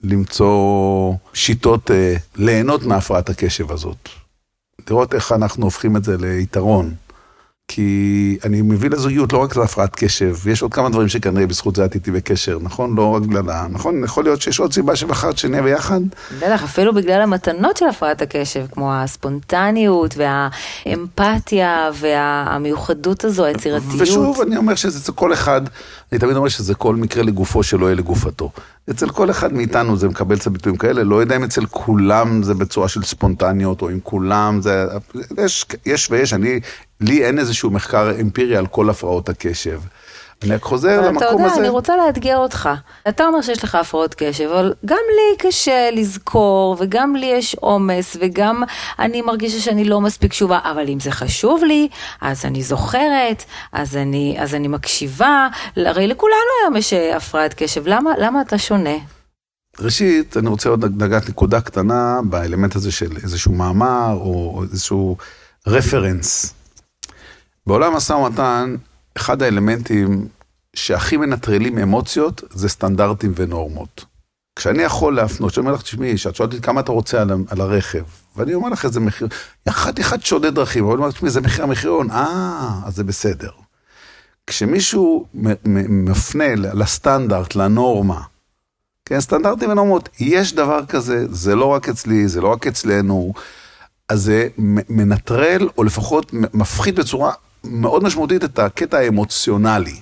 [0.02, 4.08] למצוא שיטות אה, ליהנות מהפרעת הקשב הזאת.
[4.90, 6.94] לראות איך אנחנו הופכים את זה ליתרון.
[7.68, 11.84] כי אני מביא לזוגיות לא רק להפרעת קשב, יש עוד כמה דברים שכנראה בזכות זה
[11.84, 12.96] את איתי בקשר, נכון?
[12.96, 13.66] לא רק בגלל ה...
[13.70, 14.04] נכון?
[14.04, 16.00] יכול להיות שיש עוד סיבה שבחרת שנהיה ביחד?
[16.38, 24.00] בטח, אפילו בגלל המתנות של הפרעת הקשב, כמו הספונטניות והאמפתיה והמיוחדות הזו, היצירתיות.
[24.00, 25.60] ושוב, אני אומר שזה כל אחד,
[26.12, 28.50] אני תמיד אומר שזה כל מקרה לגופו שלא יהיה לגופתו.
[28.90, 32.54] אצל כל אחד מאיתנו זה מקבל קצת ביטויים כאלה, לא יודע אם אצל כולם זה
[32.54, 34.86] בצורה של ספונטניות, או אם כולם זה...
[35.38, 36.60] יש, יש ויש, אני,
[37.00, 39.80] לי אין איזשהו מחקר אמפירי על כל הפרעות הקשב.
[40.42, 41.36] אני רק חוזר למקום הזה.
[41.36, 42.68] אתה יודע, אני רוצה לאתגר אותך.
[43.08, 48.16] אתה אומר שיש לך הפרעות קשב, אבל גם לי קשה לזכור, וגם לי יש עומס,
[48.20, 48.62] וגם
[48.98, 51.88] אני מרגישה שאני לא מספיק תשובה, אבל אם זה חשוב לי,
[52.20, 55.48] אז אני זוכרת, אז אני, אז אני מקשיבה.
[55.76, 58.96] הרי לכולנו היום יש אה, הפרעת קשב, למה, למה אתה שונה?
[59.80, 65.16] ראשית, אני רוצה עוד לגעת נקודה קטנה באלמנט הזה של איזשהו מאמר או איזשהו
[65.66, 66.54] רפרנס.
[67.66, 68.76] בעולם המשא ומתן,
[69.16, 70.28] אחד האלמנטים
[70.76, 74.04] שהכי מנטרלים אמוציות זה סטנדרטים ונורמות.
[74.56, 77.60] כשאני יכול להפנות, כשאני אומר לך, תשמעי, שאת שואלת אותי כמה אתה רוצה על, על
[77.60, 78.02] הרכב,
[78.36, 79.28] ואני אומר לך איזה מחיר,
[79.68, 83.50] אחת אחד שודד דרכים, אבל אני אומר, תשמעי, זה מחיר המחירון, אה, אז זה בסדר.
[84.46, 85.26] כשמישהו
[85.88, 88.20] מפנה לסטנדרט, לנורמה,
[89.04, 93.32] כן, סטנדרטים ונורמות, יש דבר כזה, זה לא רק אצלי, זה לא רק אצלנו,
[94.08, 94.48] אז זה
[94.88, 97.32] מנטרל, או לפחות מפחית בצורה
[97.64, 99.96] מאוד משמעותית את הקטע האמוציונלי.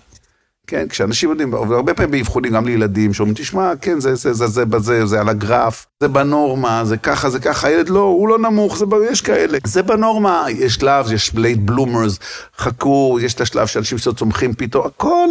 [0.66, 4.64] כן, כשאנשים יודעים, והרבה פעמים באבחונים, גם לילדים, שאומרים, תשמע, כן, זה, זה, זה, זה,
[4.78, 8.78] זה, זה על הגרף, זה בנורמה, זה ככה, זה ככה, הילד לא, הוא לא נמוך,
[8.78, 9.58] זה, יש כאלה.
[9.64, 12.18] זה בנורמה, יש שלב, יש בלייד בלומרס,
[12.58, 15.28] חכו, יש את השלב שאנשים צומחים פתאום, הכל,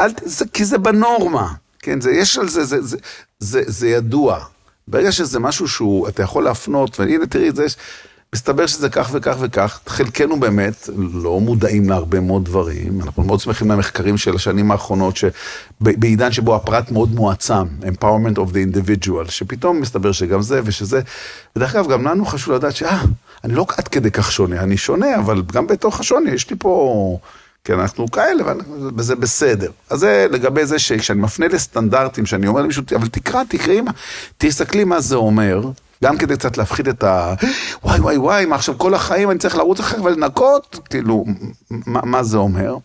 [0.00, 2.96] אל, זה, כי זה בנורמה, כן, זה, יש על זה, זה, זה,
[3.38, 4.38] זה, זה ידוע.
[4.88, 7.66] ברגע שזה משהו שהוא, אתה יכול להפנות, והנה תראי, זה,
[8.34, 13.70] מסתבר שזה כך וכך וכך, חלקנו באמת לא מודעים להרבה מאוד דברים, אנחנו מאוד שמחים
[13.70, 20.12] למחקרים של השנים האחרונות, שבעידן שבו הפרט מאוד מועצם, empowerment of the individual, שפתאום מסתבר
[20.12, 21.00] שגם זה ושזה,
[21.56, 23.02] ודרך אגב, גם לנו חשוב לדעת שאה,
[23.44, 27.18] אני לא עד כדי כך שונה, אני שונה, אבל גם בתוך השוני יש לי פה...
[27.64, 28.44] כי אנחנו כאלה,
[28.96, 29.70] וזה בסדר.
[29.90, 33.80] אז זה לגבי זה שכשאני מפנה לסטנדרטים, שאני אומר למישהו, אבל תקרא, תקראי,
[34.38, 35.60] תסתכלי מה זה אומר.
[36.04, 37.34] גם כדי קצת להפחית את ה...
[37.84, 40.80] וואי וואי וואי, מה עכשיו כל החיים אני צריך לרוץ אחר ולנקות?
[40.90, 41.24] כאילו,
[41.70, 42.76] מה, מה זה אומר?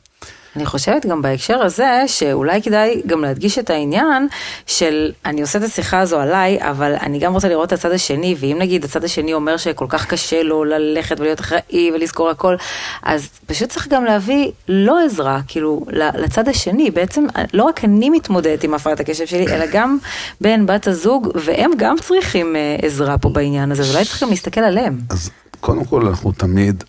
[0.55, 4.27] אני חושבת גם בהקשר הזה, שאולי כדאי גם להדגיש את העניין
[4.67, 8.35] של, אני עושה את השיחה הזו עליי, אבל אני גם רוצה לראות את הצד השני,
[8.39, 12.55] ואם נגיד הצד השני אומר שכל כך קשה לו ללכת ולהיות אחראי ולזכור הכל,
[13.03, 16.91] אז פשוט צריך גם להביא לא עזרה, כאילו, לצד השני.
[16.91, 19.97] בעצם, לא רק אני מתמודדת עם הפרעת הקשב שלי, אלא גם
[20.41, 24.61] בן, בת הזוג, והם גם צריכים אה, עזרה פה בעניין הזה, ואולי צריך גם להסתכל
[24.61, 24.99] עליהם.
[25.09, 26.83] אז קודם כל, אנחנו תמיד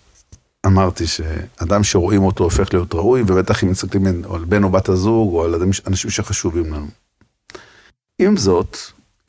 [0.65, 5.33] אמרתי שאדם שרואים אותו הופך להיות ראוי, ובטח אם מסתכלים על בן או בת הזוג,
[5.33, 5.55] או על
[5.87, 6.87] אנשים שחשובים לנו.
[8.19, 8.77] עם זאת,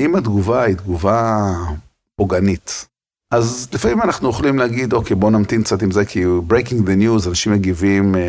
[0.01, 1.53] אם התגובה היא תגובה
[2.16, 2.87] פוגענית,
[3.31, 7.29] אז לפעמים אנחנו יכולים להגיד, אוקיי, בוא נמתין קצת עם זה, כי breaking the news,
[7.29, 8.20] אנשים מגיבים, אה,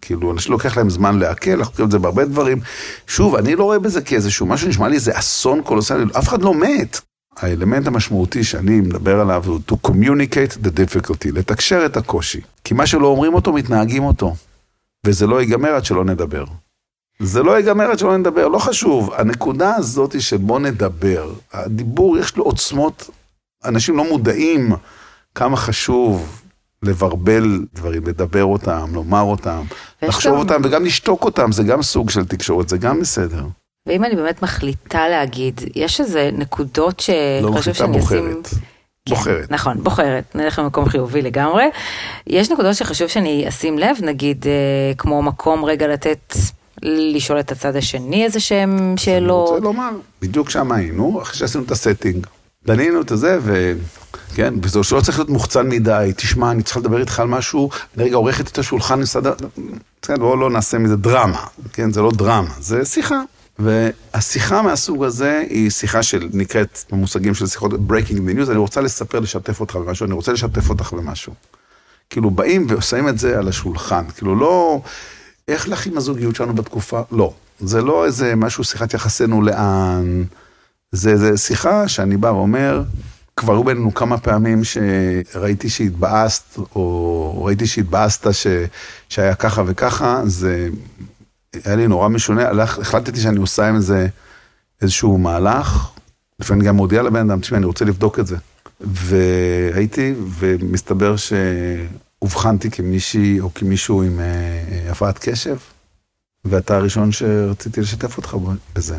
[0.00, 2.60] כאילו, אנשים לוקח להם זמן לעכל, אנחנו קוראים את זה בהרבה דברים.
[3.06, 6.54] שוב, אני לא רואה בזה כאיזשהו משהו, נשמע לי איזה אסון קולוסלי, אף אחד לא
[6.54, 7.00] מת.
[7.36, 12.40] האלמנט המשמעותי שאני מדבר עליו הוא to communicate the difficulty, לתקשר את הקושי.
[12.64, 14.34] כי מה שלא אומרים אותו, מתנהגים אותו.
[15.06, 16.44] וזה לא ייגמר עד שלא נדבר.
[17.18, 19.12] זה לא ייגמר עד שלא נדבר, לא חשוב.
[19.12, 21.32] הנקודה הזאת היא של בוא נדבר.
[21.52, 23.10] הדיבור יש לו עוצמות,
[23.64, 24.72] אנשים לא מודעים
[25.34, 26.42] כמה חשוב
[26.82, 29.62] לברבל דברים, לדבר אותם, לומר אותם,
[30.02, 30.38] לחשוב גם...
[30.38, 33.46] אותם וגם לשתוק אותם, זה גם סוג של תקשורת, זה גם בסדר.
[33.86, 37.10] ואם אני באמת מחליטה להגיד, יש איזה נקודות ש...
[37.42, 38.48] לא מחליטה, בוחרת.
[39.06, 39.50] כן, בוחרת.
[39.50, 41.64] נכון, בוחרת, נלך למקום חיובי לגמרי.
[42.26, 46.34] יש נקודות שחשוב שאני אשים לב, נגיד, אה, כמו מקום רגע לתת,
[46.82, 49.48] לשאול את הצד השני איזה שהם שאלות.
[49.48, 49.90] אני רוצה לומר,
[50.22, 52.26] בדיוק שם היינו, אחרי שעשינו את הסטינג.
[52.66, 53.72] דנינו את זה, ו...
[54.34, 58.04] כן, וזה שלא צריך להיות מוחצן מדי, תשמע, אני צריכה לדבר איתך על משהו, אני
[58.04, 59.34] רגע עורכת את השולחן, נסדר,
[60.02, 63.22] כן, בואו לא נעשה מזה דרמה, כן, זה לא דרמה, זה שיחה.
[63.58, 68.80] והשיחה מהסוג הזה היא שיחה של, נקראת במושגים של שיחות breaking the news, אני רוצה
[68.80, 71.32] לספר, לשתף אותך במשהו, אני רוצה לשתף אותך במשהו.
[72.10, 74.80] כאילו באים ושמים את זה על השולחן, כאילו לא,
[75.48, 77.02] איך לך עם הזוגיות שלנו בתקופה?
[77.12, 77.32] לא.
[77.60, 80.24] זה לא איזה משהו, שיחת יחסינו לאן,
[80.92, 82.82] זה, זה שיחה שאני בא ואומר,
[83.36, 88.46] כבר היו בינינו כמה פעמים שראיתי שהתבאסת, או ראיתי שהתבאסת ש,
[89.08, 90.68] שהיה ככה וככה, זה
[91.64, 94.06] היה לי נורא משונה, הלך, החלטתי שאני עושה עם זה
[94.82, 95.90] איזשהו מהלך,
[96.40, 98.36] לפעמים גם מודיע לבן אדם, תשמע, אני רוצה לבדוק את זה.
[98.80, 105.56] והייתי, ומסתבר שאובחנתי כמישהי או כמישהו עם אה, הפרעת קשב,
[106.44, 108.36] ואתה הראשון שרציתי לשתף אותך
[108.74, 108.96] בזה.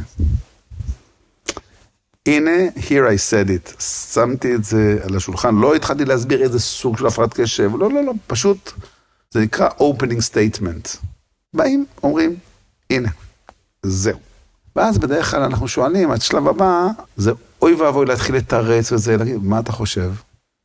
[2.26, 6.98] הנה, here I said it, שמתי את זה על השולחן, לא התחלתי להסביר איזה סוג
[6.98, 8.72] של הפרעת קשב, לא, לא, לא, פשוט,
[9.32, 10.98] זה נקרא opening statement.
[11.54, 12.36] באים, אומרים,
[12.90, 13.10] הנה,
[13.84, 14.18] זהו.
[14.76, 19.60] ואז בדרך כלל אנחנו שואלים, השלב הבא זה אוי ואבוי להתחיל לתרץ וזה, להגיד, מה
[19.60, 20.12] אתה חושב?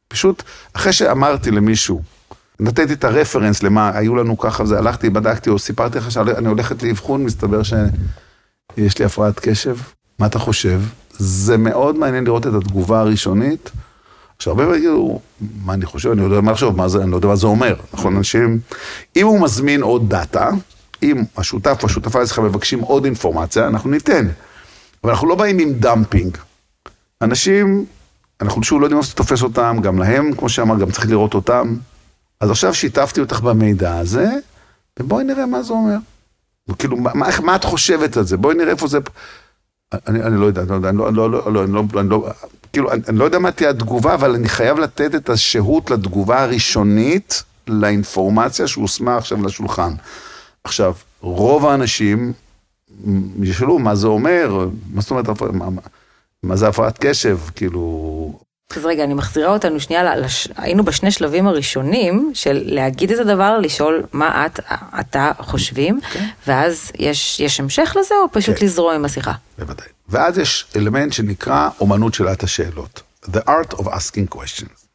[0.08, 2.02] פשוט, אחרי שאמרתי למישהו
[2.60, 6.82] נתתי את הרפרנס למה, היו לנו ככה, זה הלכתי, בדקתי, או סיפרתי לך שאני הולכת
[6.82, 9.76] לאבחון, מסתבר שיש לי הפרעת קשב.
[10.18, 10.80] מה אתה חושב?
[11.10, 13.70] זה מאוד מעניין לראות את התגובה הראשונית.
[14.36, 15.20] עכשיו, הרבה יגידו,
[15.64, 17.46] מה אני חושב, אני לא יודע מה לחשוב, מה זה, אני לא יודע מה זה
[17.46, 17.74] אומר.
[17.94, 18.60] נכון, אנשים,
[19.16, 20.50] אם הוא מזמין עוד דאטה,
[21.02, 24.28] אם השותף או השותפה אצלך מבקשים עוד אינפורמציה, אנחנו ניתן.
[25.04, 26.36] אבל אנחנו לא באים עם דמפינג.
[27.22, 27.84] אנשים,
[28.40, 31.34] אנחנו שוב לא יודעים איפה זה תופס אותם, גם להם, כמו שאמר, גם צריך לראות
[31.34, 31.76] אותם.
[32.40, 34.30] אז עכשיו שיתפתי אותך במידע הזה,
[34.98, 35.96] ובואי נראה מה זה אומר.
[36.78, 37.12] כאילו, מה,
[37.42, 38.36] מה את חושבת על זה?
[38.36, 38.98] בואי נראה איפה זה...
[40.06, 42.28] אני, אני לא יודע, אני לא לא, לא, לא, אני לא, אני לא,
[42.72, 46.42] כאילו, אני, אני לא יודע מה תהיה התגובה, אבל אני חייב לתת את השהות לתגובה
[46.42, 49.92] הראשונית לאינפורמציה שהושמה עכשיו לשולחן.
[50.64, 52.32] עכשיו, רוב האנשים
[53.42, 55.66] ישאלו מה זה אומר, מה זאת אומרת, מה,
[56.42, 58.38] מה זה הפרעת קשב, כאילו...
[58.76, 60.48] אז רגע, אני מחזירה אותנו שנייה, לש...
[60.56, 64.60] היינו בשני שלבים הראשונים של להגיד את הדבר, לשאול מה את,
[65.00, 66.12] אתה חושבים, okay.
[66.12, 66.28] כן.
[66.46, 68.58] ואז יש, יש המשך לזה, או פשוט okay.
[68.58, 68.66] כן.
[68.66, 69.32] לזרום עם השיחה?
[69.58, 69.86] בוודאי.
[70.08, 73.02] ואז יש אלמנט שנקרא אומנות שאלת השאלות.
[73.26, 74.86] The art of asking questions.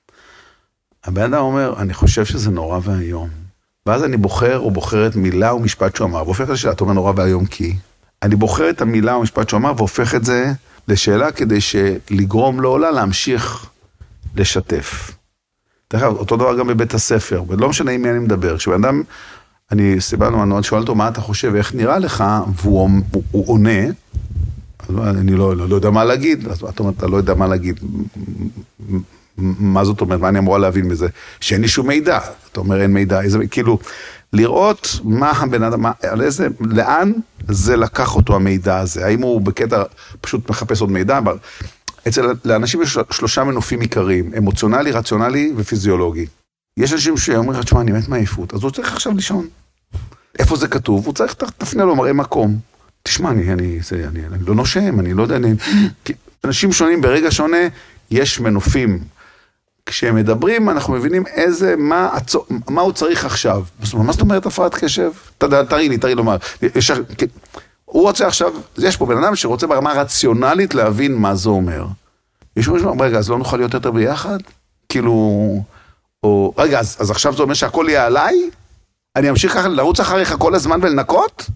[1.03, 3.46] הבן אדם אומר, אני חושב שזה נורא ואיום.
[3.87, 7.13] ואז אני בוחר או בוחרת מילה או משפט שהוא אמר, והופך לשאלה, אתה אומר נורא
[7.15, 7.75] ואיום כי.
[8.23, 10.51] אני בוחר את המילה או משפט שהוא אמר והופך את זה
[10.87, 11.59] לשאלה כדי
[12.11, 13.65] לגרום לו או לה להמשיך
[14.35, 15.11] לשתף.
[15.93, 19.01] דרך אגב, אותו דבר גם בבית הספר, ולא משנה עם מי אני מדבר, כשבן אדם,
[19.71, 22.23] אני סיבלנו, אני שואל אותו מה אתה חושב, איך נראה לך,
[22.55, 23.85] והוא הוא, הוא עונה,
[24.89, 27.79] אני לא, לא, לא יודע מה להגיד, אז אתה אומר, אתה לא יודע מה להגיד.
[29.37, 31.07] מה זאת אומרת, מה אני אמורה להבין מזה?
[31.39, 32.19] שאין לי שום מידע.
[32.51, 33.79] אתה אומר אין מידע, איזה, כאילו,
[34.33, 37.11] לראות מה הבן אדם, מה, על איזה, לאן
[37.47, 39.05] זה לקח אותו המידע הזה.
[39.05, 39.83] האם הוא בקטע
[40.21, 41.19] פשוט מחפש עוד מידע?
[42.07, 46.25] אצל, לאנשים יש שלושה מנופים עיקריים, אמוציונלי, רציונלי ופיזיולוגי.
[46.77, 49.47] יש אנשים שאומרים לך, תשמע, אני מת מעייפות, אז הוא צריך עכשיו לישון.
[50.39, 51.05] איפה זה כתוב?
[51.05, 52.57] הוא צריך, תפנה לו מראה מקום.
[53.03, 55.53] תשמע, אני, אני, זה, אני, אני לא נושם, אני לא יודע, אני...
[56.43, 57.57] אנשים שונים ברגע שונה,
[58.11, 58.99] יש מנופים.
[59.87, 63.63] כשהם מדברים, אנחנו מבינים איזה, מה, הצו, מה הוא צריך עכשיו.
[63.93, 65.11] מה זאת אומרת הפרעת קשב?
[65.37, 66.37] תראי לי, תראי לומר.
[66.75, 66.91] יש,
[67.85, 71.85] הוא רוצה עכשיו, יש פה בן אדם שרוצה ברמה רציונלית להבין מה זה אומר.
[72.57, 74.37] יש מישהו שאומר, רגע, אז לא נוכל להיות יותר ביחד?
[74.89, 75.13] כאילו,
[76.23, 78.49] או, רגע, אז, אז עכשיו זה אומר שהכל יהיה עליי?
[79.15, 81.49] אני אמשיך ככה לרוץ אחריך כל הזמן ולנקות?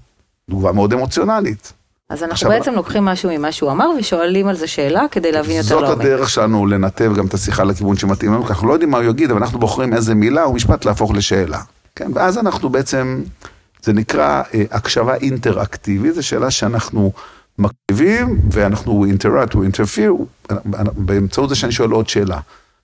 [0.49, 1.73] תגובה מאוד אמוציונלית.
[2.11, 5.57] אז אנחנו עכשיו, בעצם לוקחים משהו ממה שהוא אמר ושואלים על זה שאלה כדי להבין
[5.57, 5.87] יותר לעומק.
[5.87, 8.97] זאת הדרך שלנו לנתב גם את השיחה לכיוון שמתאים לנו, כי אנחנו לא יודעים מה
[8.97, 11.59] הוא יגיד, אבל אנחנו בוחרים איזה מילה או משפט להפוך לשאלה.
[11.95, 13.21] כן, ואז אנחנו בעצם,
[13.83, 17.11] זה נקרא אה, הקשבה אינטראקטיבית, זו שאלה שאנחנו
[17.59, 20.13] מקשיבים ואנחנו אינטראט או אינטרפיר,
[20.95, 22.39] באמצעות זה שאני שואל עוד שאלה.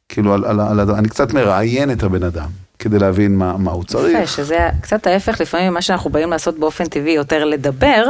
[0.10, 2.50] כאילו, על, על, על, אני קצת מראיין את הבן אדם.
[2.88, 4.18] כדי להבין מה, מה הוא צריך.
[4.18, 8.06] יפה, שזה קצת ההפך לפעמים ממה שאנחנו באים לעשות באופן טבעי, יותר לדבר,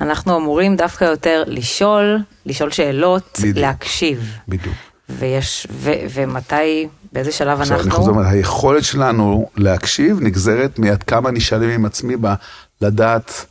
[0.00, 4.36] אנחנו אמורים דווקא יותר לשאול, לשאול שאלות, בדיוק, להקשיב.
[4.48, 4.74] בדיוק.
[5.08, 7.90] ויש, ו, ומתי, באיזה שלב עכשיו, אנחנו...
[7.90, 12.14] עכשיו, אני חוזר, היכולת שלנו להקשיב נגזרת מעד כמה אני שלם עם עצמי
[12.80, 13.46] בלדעת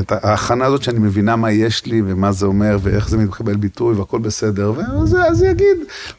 [0.00, 3.94] את ההכנה הזאת שאני מבינה מה יש לי ומה זה אומר ואיך זה מקבל ביטוי
[3.94, 5.76] והכל בסדר, ואז אז יגיד.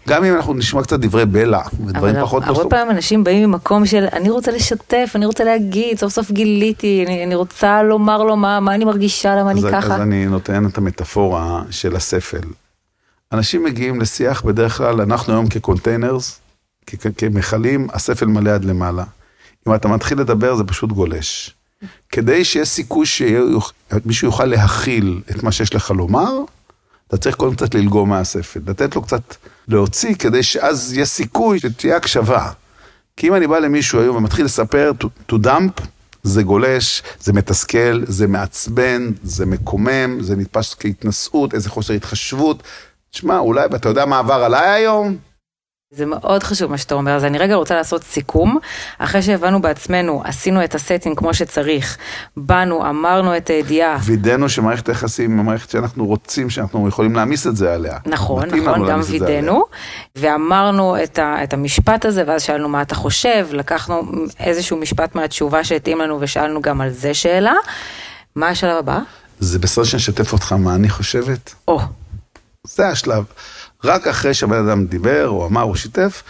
[0.08, 2.44] גם אם אנחנו נשמע קצת דברי בלע ודברים פחות...
[2.44, 6.32] אבל הרבה פעמים אנשים באים ממקום של אני רוצה לשתף, אני רוצה להגיד, סוף סוף
[6.32, 9.96] גיליתי, אני, אני רוצה לומר לו מה, מה אני מרגישה, למה אני ככה.
[9.96, 12.48] אז אני נותן את המטאפורה של הספל.
[13.32, 16.40] אנשים מגיעים לשיח בדרך כלל, אנחנו היום כקונטיינרס,
[17.18, 19.04] כמכלים, הספל מלא עד למעלה.
[19.68, 21.56] אם אתה מתחיל לדבר זה פשוט גולש.
[22.10, 26.32] כדי שיהיה סיכוי שמישהו יוכל להכיל את מה שיש לך לומר,
[27.08, 29.36] אתה צריך קודם קצת ללגום מהספל, לתת לו קצת
[29.67, 32.52] להוציא, כדי שאז יהיה סיכוי שתהיה הקשבה.
[33.17, 35.82] כי אם אני בא למישהו היום ומתחיל לספר to, to dump,
[36.24, 42.63] זה גולש, זה מתסכל, זה מעצבן, זה מקומם, זה נתפס כהתנשאות, איזה חוסר התחשבות.
[43.12, 45.17] תשמע, אולי, אתה יודע מה עבר עליי היום?
[45.96, 48.58] זה מאוד חשוב מה שאתה אומר, אז אני רגע רוצה לעשות סיכום.
[48.98, 51.98] אחרי שהבנו בעצמנו, עשינו את הסטים כמו שצריך,
[52.38, 53.98] באנו, אמרנו את הידיעה.
[54.04, 57.98] וידאנו שמערכת היחסים היא מערכת שאנחנו רוצים, שאנחנו יכולים להעמיס את זה עליה.
[58.06, 59.64] נכון, נכון, גם וידאנו.
[60.16, 64.02] ואמרנו את, ה, את המשפט הזה, ואז שאלנו מה אתה חושב, לקחנו
[64.40, 67.54] איזשהו משפט מהתשובה שהתאים לנו ושאלנו גם על זה שאלה.
[68.36, 69.00] מה השלב הבא?
[69.40, 71.54] זה בסדר שנשתף אותך מה אני חושבת.
[71.68, 71.80] או.
[72.68, 73.24] זה השלב.
[73.84, 76.24] רק אחרי שהבן אדם דיבר, או אמר, או שיתף,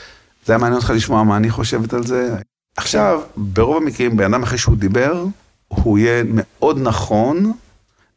[0.46, 2.36] זה היה מעניין אותך לשמוע מה אני חושבת על זה.
[2.78, 5.26] עכשיו, ברוב המקרים, בן אדם אחרי שהוא דיבר,
[5.68, 7.52] הוא יהיה מאוד נכון,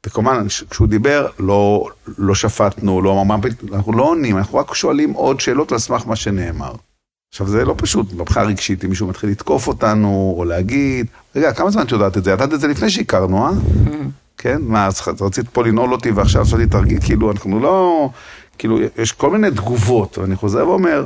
[0.06, 5.40] וכמובן, כשהוא דיבר, לא, לא שפטנו, לא אמרנו, אנחנו לא עונים, אנחנו רק שואלים עוד
[5.40, 6.72] שאלות על סמך מה שנאמר.
[7.30, 11.70] עכשיו, זה לא פשוט, מבחינה רגשית, אם מישהו מתחיל לתקוף אותנו, או להגיד, רגע, כמה
[11.70, 12.30] זמן את יודעת את זה?
[12.30, 13.52] ידעת את זה לפני שהכרנו, אה?
[14.38, 14.62] כן?
[14.62, 18.10] מה, אז רצית פה לנעול אותי ועכשיו עשיתי תרגיל, כאילו, אנחנו לא...
[18.58, 21.04] כאילו, יש כל מיני תגובות, ואני חוזר ואומר,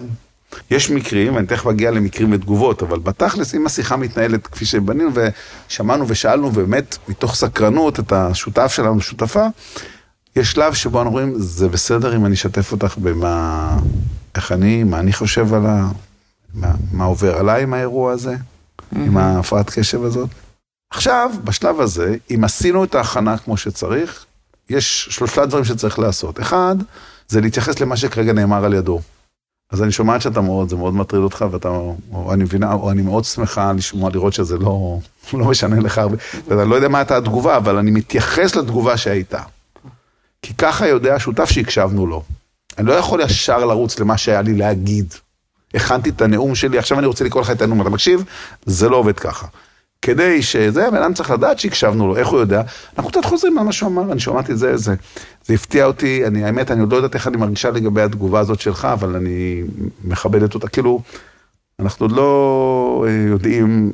[0.70, 6.04] יש מקרים, ואני תכף אגיע למקרים ותגובות, אבל בתכלס, אם השיחה מתנהלת כפי שבנינו, ושמענו
[6.08, 9.46] ושאלנו, ובאמת, מתוך סקרנות, את השותף שלנו, שותפה,
[10.36, 13.76] יש שלב שבו אנחנו אומרים, זה בסדר אם אני אשתף אותך במה,
[14.34, 15.88] איך אני, מה אני חושב על ה...
[16.54, 18.98] מה, מה עובר עליי עם האירוע הזה, mm-hmm.
[18.98, 20.28] עם ההפרעת קשב הזאת.
[20.92, 24.24] עכשיו, בשלב הזה, אם עשינו את ההכנה כמו שצריך,
[24.70, 26.40] יש שלושה דברים שצריך לעשות.
[26.40, 26.76] אחד,
[27.30, 29.00] זה להתייחס למה שכרגע נאמר על ידו.
[29.72, 31.68] אז אני שומעת שאתה מאוד, זה מאוד מטריד אותך, ואתה,
[32.12, 34.98] או אני מבינה, או אני מאוד שמחה לשמוע, לראות שזה לא,
[35.32, 36.16] לא משנה לך הרבה,
[36.48, 39.42] ואני לא יודע מה הייתה התגובה, אבל אני מתייחס לתגובה שהייתה.
[40.42, 42.22] כי ככה יודע השותף שהקשבנו לו.
[42.78, 45.14] אני לא יכול ישר לרוץ למה שהיה לי להגיד.
[45.74, 48.24] הכנתי את הנאום שלי, עכשיו אני רוצה לקרוא לך את הנאום, אתה מקשיב?
[48.66, 49.46] זה לא עובד ככה.
[50.02, 52.62] כדי שזה, הבן אדם צריך לדעת שהקשבנו לו, איך הוא יודע?
[52.98, 54.94] אנחנו קצת חוזרים על מה שהוא אמר, אני שמעתי את זה, זה,
[55.44, 58.60] זה הפתיע אותי, אני, האמת, אני עוד לא יודעת איך אני מרגישה לגבי התגובה הזאת
[58.60, 59.62] שלך, אבל אני
[60.04, 61.02] מכבדת אותה, כאילו,
[61.80, 63.92] אנחנו עוד לא אה, יודעים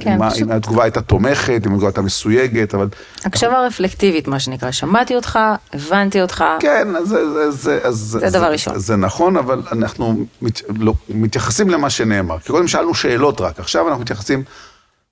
[0.00, 0.42] כן, מה, פשוט...
[0.42, 2.88] אם התגובה הייתה תומכת, אם התגובה הייתה מסויגת, אבל...
[3.24, 5.38] הקשבה רפלקטיבית, מה שנקרא, שמעתי אותך,
[5.72, 6.44] הבנתי אותך.
[6.60, 8.78] כן, אז זה, זה, אז, זה, זה דבר ראשון.
[8.78, 12.38] זה נכון, אבל אנחנו מת, לא, מתייחסים למה שנאמר.
[12.38, 14.42] כי קודם שאלנו שאלות רק, עכשיו אנחנו מתייחסים,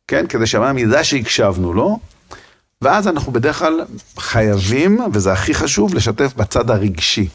[0.09, 1.99] כן, כדי שהבן ידע שהקשבנו לו,
[2.83, 3.81] ואז אנחנו בדרך כלל
[4.19, 7.29] חייבים, וזה הכי חשוב, לשתף בצד הרגשי.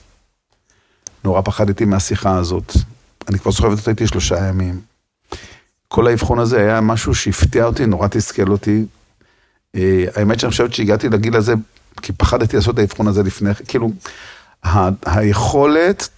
[1.23, 2.73] נורא פחדתי מהשיחה הזאת.
[3.29, 4.81] אני כבר סוחבת אותה איתי שלושה ימים.
[5.87, 8.85] כל האבחון הזה היה משהו שהפתיע אותי, נורא תסכל אותי.
[9.75, 11.53] אה, האמת שאני חושבת שהגעתי לגיל הזה,
[12.01, 13.91] כי פחדתי לעשות את האבחון הזה לפני, כאילו,
[15.05, 16.09] היכולת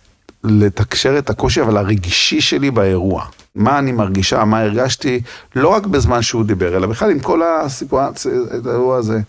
[0.43, 3.25] לתקשר את הקושי, אבל הרגשי שלי באירוע.
[3.55, 5.21] מה אני מרגישה, מה הרגשתי,
[5.55, 9.19] לא רק בזמן שהוא דיבר, אלא בכלל עם כל הסיפואציה, את האירוע הזה.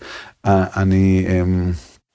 [0.45, 1.71] אה, אני, אמ,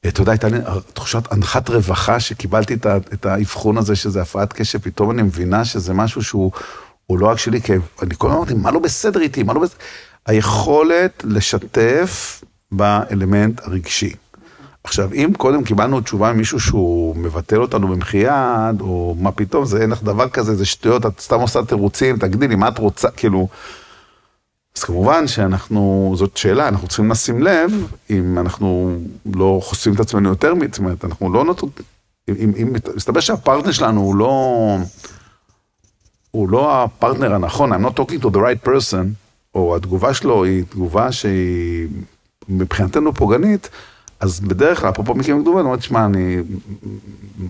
[0.07, 0.59] אתה יודע, הייתה לי
[0.93, 2.75] תחושת אנחת רווחה שקיבלתי
[3.13, 6.53] את האבחון הזה שזה הפרעת קשב, פתאום אני מבינה שזה משהו שהוא...
[7.07, 9.61] הוא לא רק שלי, כי אני כל הזמן אמרתי, מה לא בסדר איתי, מה לא
[9.61, 9.77] בסדר...
[10.27, 14.13] היכולת לשתף באלמנט הרגשי.
[14.88, 19.83] עכשיו, אם קודם קיבלנו תשובה ממישהו שהוא מבטל אותנו במחי יד, או מה פתאום, זה
[19.83, 23.48] אין לך דבר כזה, זה שטויות, את סתם עושה תירוצים, תגדילי, מה את רוצה, כאילו...
[24.77, 27.72] אז כמובן שאנחנו, זאת שאלה, אנחנו צריכים לשים לב
[28.11, 28.98] אם אנחנו
[29.35, 31.70] לא חושפים את עצמנו יותר, זאת אומרת, אנחנו לא נותנים,
[32.29, 34.77] אם, אם מסתבר שהפרטנר שלנו הוא לא...
[36.31, 39.07] הוא לא הפרטנר הנכון, I'm not talking to the right person,
[39.55, 41.88] או התגובה שלו היא תגובה שהיא
[42.48, 43.70] מבחינתנו פוגענית,
[44.21, 46.37] אז בדרך כלל, אפרופו מקרים גדולים, אני אומר, תשמע, אני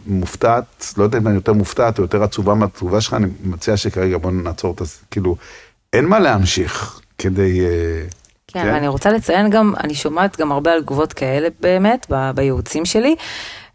[0.07, 4.19] מופתעת, לא יודע אם אני יותר מופתעת או יותר עצובה מהתגובה שלך, אני מציע שכרגע
[4.19, 5.37] בוא נעצור את זה, כאילו,
[5.93, 7.61] אין מה להמשיך כדי...
[7.61, 8.03] אה,
[8.53, 12.85] כן, כן, ואני רוצה לציין גם, אני שומעת גם הרבה על תגובות כאלה באמת, בייעוצים
[12.85, 13.17] שלי.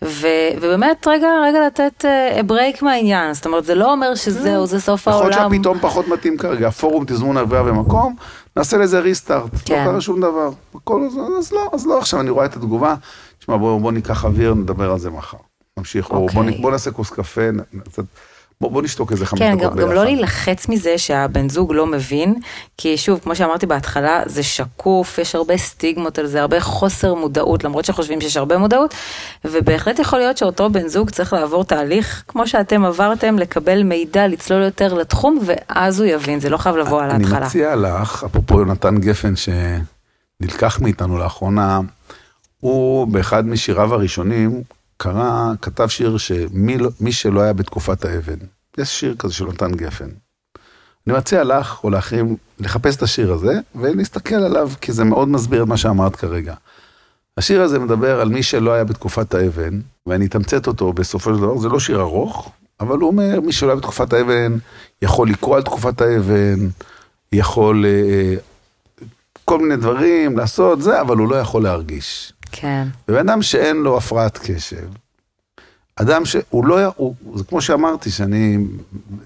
[0.03, 0.27] ו,
[0.57, 2.05] ובאמת רגע, רגע לתת
[2.45, 5.29] ברייק uh, מהעניין, זאת אומרת זה לא אומר שזהו, זה סוף העולם.
[5.29, 8.15] יכול להיות שהפתאום פחות מתאים כרגע, הפורום תזמון אביה ומקום,
[8.57, 9.85] נעשה לזה ריסטארט, לא כן.
[9.85, 10.49] לא קרה שום דבר.
[10.75, 12.95] הכל, אז, אז לא, אז לא עכשיו אני רואה את התגובה,
[13.39, 15.37] תשמע בוא, בוא ניקח אוויר, נדבר על זה מחר.
[15.77, 16.13] נמשיך, okay.
[16.13, 16.29] בוא,
[16.61, 17.41] בוא נעשה כוס קפה,
[17.73, 18.01] נצא,
[18.63, 19.75] בוא, בוא נשתוק איזה חמש כן, דקות ביחד.
[19.75, 22.35] כן, גם לא להילחץ מזה שהבן זוג לא מבין,
[22.77, 27.63] כי שוב, כמו שאמרתי בהתחלה, זה שקוף, יש הרבה סטיגמות על זה, הרבה חוסר מודעות,
[27.63, 28.93] למרות שחושבים שיש הרבה מודעות,
[29.45, 34.63] ובהחלט יכול להיות שאותו בן זוג צריך לעבור תהליך, כמו שאתם עברתם, לקבל מידע, לצלול
[34.63, 37.37] יותר לתחום, ואז הוא יבין, זה לא חייב לבוא על ההתחלה.
[37.37, 41.79] אני מציע לך, אפרופו יונתן גפן שנלקח מאיתנו לאחרונה,
[42.59, 44.63] הוא באחד משיריו הראשונים,
[45.03, 48.37] קרא, כתב שיר שמי לא, שלא היה בתקופת האבן.
[48.77, 50.09] יש שיר כזה של נתן גפן.
[51.07, 55.63] אני מציע לך או לאחרים לחפש את השיר הזה ולהסתכל עליו, כי זה מאוד מסביר
[55.63, 56.53] את מה שאמרת כרגע.
[57.37, 61.57] השיר הזה מדבר על מי שלא היה בתקופת האבן, ואני אתמצת אותו בסופו של דבר,
[61.57, 64.57] זה לא שיר ארוך, אבל הוא אומר, מי שלא היה בתקופת האבן
[65.01, 66.67] יכול לקרוא על תקופת האבן,
[67.31, 68.35] יכול אה,
[69.45, 72.32] כל מיני דברים לעשות, זה, אבל הוא לא יכול להרגיש.
[72.55, 72.87] כן.
[73.07, 74.87] ובן אדם שאין לו הפרעת קשב,
[75.95, 78.57] אדם שהוא לא, הוא, זה כמו שאמרתי, שאני,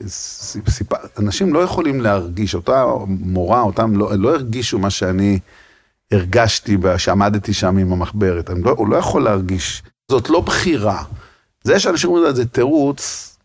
[0.08, 0.88] סיפ,
[1.20, 5.40] אנשים לא יכולים להרגיש, אותה מורה, אותם לא, לא הרגישו מה שאני
[6.12, 11.04] הרגשתי שעמדתי שם עם המחברת, לא, הוא לא יכול להרגיש, זאת לא בחירה.
[11.64, 13.38] זה שאנשים אומרים זה תירוץ,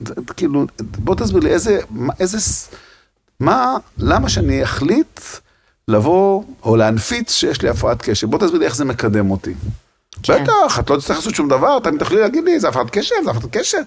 [0.00, 1.80] זה, כאילו, בוא תסביר לי איזה,
[2.20, 2.38] איזה,
[3.40, 5.20] מה, למה שאני אחליט
[5.90, 8.30] לבוא או להנפיץ שיש לי הפרעת קשב.
[8.30, 9.54] בוא תסביר לי איך זה מקדם אותי.
[10.22, 10.42] כן.
[10.44, 13.30] בטח, את לא תצטרך לעשות שום דבר, תמיד תוכלי להגיד לי, זה הפרעת קשב, זה
[13.30, 13.78] הפרעת קשב.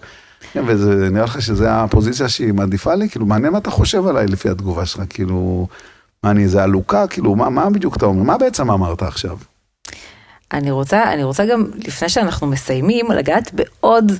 [0.53, 3.09] כן, וזה נראה לך שזו הפוזיציה שהיא מעדיפה לי?
[3.09, 5.67] כאילו, מעניין מה אתה חושב עליי לפי התגובה שלך, כאילו,
[6.23, 7.07] מה אני, איזה עלוקה?
[7.07, 8.23] כאילו, מה, מה בדיוק אתה אומר?
[8.23, 9.37] מה בעצם אמרת עכשיו?
[10.53, 14.11] אני רוצה, אני רוצה גם, לפני שאנחנו מסיימים, לגעת בעוד,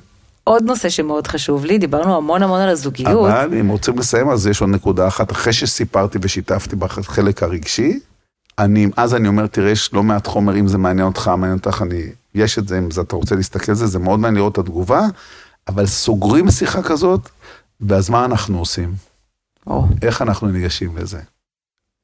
[0.44, 3.32] עוד נושא שמאוד חשוב לי, דיברנו המון המון על הזוגיות.
[3.32, 8.00] אבל אם רוצים לסיים, אז יש עוד נקודה אחת, אחרי שסיפרתי ושיתפתי בחלק הרגשי,
[8.60, 11.82] אני, אז אני אומר, תראה, יש לא מעט חומר, אם זה מעניין אותך, מעניין אותך,
[11.82, 12.02] אני,
[12.36, 14.58] יש את זה, אם זה, אתה רוצה להסתכל על זה, זה מאוד מעניין לראות את
[14.58, 15.02] התגובה,
[15.68, 17.30] אבל סוגרים שיחה כזאת,
[17.82, 18.94] ואז מה אנחנו עושים?
[19.68, 21.20] או, איך אנחנו ניגשים לזה?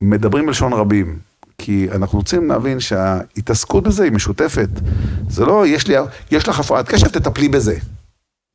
[0.02, 1.20] מדברים בלשון רבים,
[1.58, 4.70] כי אנחנו רוצים להבין שההתעסקות בזה היא משותפת.
[5.30, 5.96] זה לא, יש, לי,
[6.32, 7.80] יש לך הפרעת קשב, תטפלי בזה.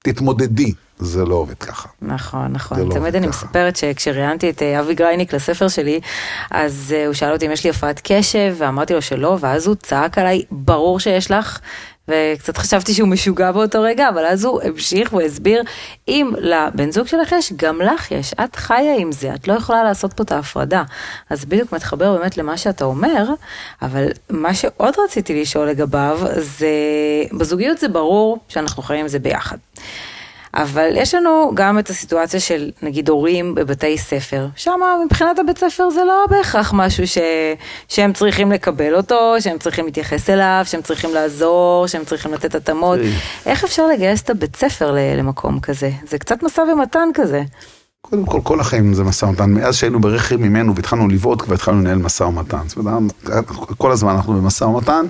[0.04, 0.72] תתמודדי.
[0.98, 1.88] זה לא עובד ככה.
[2.02, 2.78] נכון, נכון.
[2.80, 3.46] לא תמיד אני ככה.
[3.46, 6.00] מספרת שכשראיינתי את אה, אבי גרייניק לספר שלי,
[6.50, 9.74] אז אה, הוא שאל אותי אם יש לי הפרעת קשב, ואמרתי לו שלא, ואז הוא
[9.74, 11.60] צעק עליי, ברור שיש לך.
[12.08, 15.62] וקצת חשבתי שהוא משוגע באותו רגע, אבל אז הוא המשיך והסביר,
[16.08, 19.84] אם לבן זוג שלך יש, גם לך יש, את חיה עם זה, את לא יכולה
[19.84, 20.82] לעשות פה את ההפרדה.
[21.30, 23.24] אז בדיוק מתחבר באמת למה שאתה אומר,
[23.82, 26.68] אבל מה שעוד רציתי לשאול לגביו, זה,
[27.38, 29.56] בזוגיות זה ברור שאנחנו חיים עם זה ביחד.
[30.54, 35.90] אבל יש לנו גם את הסיטואציה של נגיד הורים בבתי ספר, שם מבחינת הבית ספר
[35.90, 37.18] זה לא בהכרח משהו ש...
[37.88, 42.98] שהם צריכים לקבל אותו, שהם צריכים להתייחס אליו, שהם צריכים לעזור, שהם צריכים לתת התאמות.
[42.98, 43.12] תראי.
[43.46, 45.90] איך אפשר לגייס את הבית ספר למקום כזה?
[46.08, 47.42] זה קצת משא ומתן כזה.
[48.00, 49.50] קודם כל, כל החיים זה משא ומתן.
[49.50, 52.62] מאז שהיינו ברכב ממנו והתחלנו לבעוט, כבר התחלנו לנהל משא ומתן.
[52.66, 53.02] זאת אומרת,
[53.78, 55.06] כל הזמן אנחנו במשא ומתן.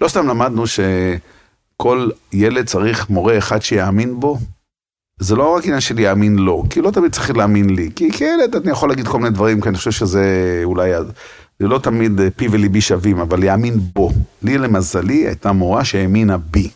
[0.00, 0.66] לא סתם למדנו
[1.82, 4.38] שכל ילד צריך מורה אחד שיאמין בו.
[5.20, 7.90] זה לא רק עניין של יאמין לו, כי לא תמיד צריך להאמין לי.
[7.96, 10.90] כי כילד אני יכול להגיד כל מיני דברים, כי אני חושב שזה אולי...
[11.58, 14.10] זה לא תמיד אה, פי וליבי שווים, אבל להאמין בו.
[14.42, 16.70] לי למזלי הייתה מורה שהאמינה בי.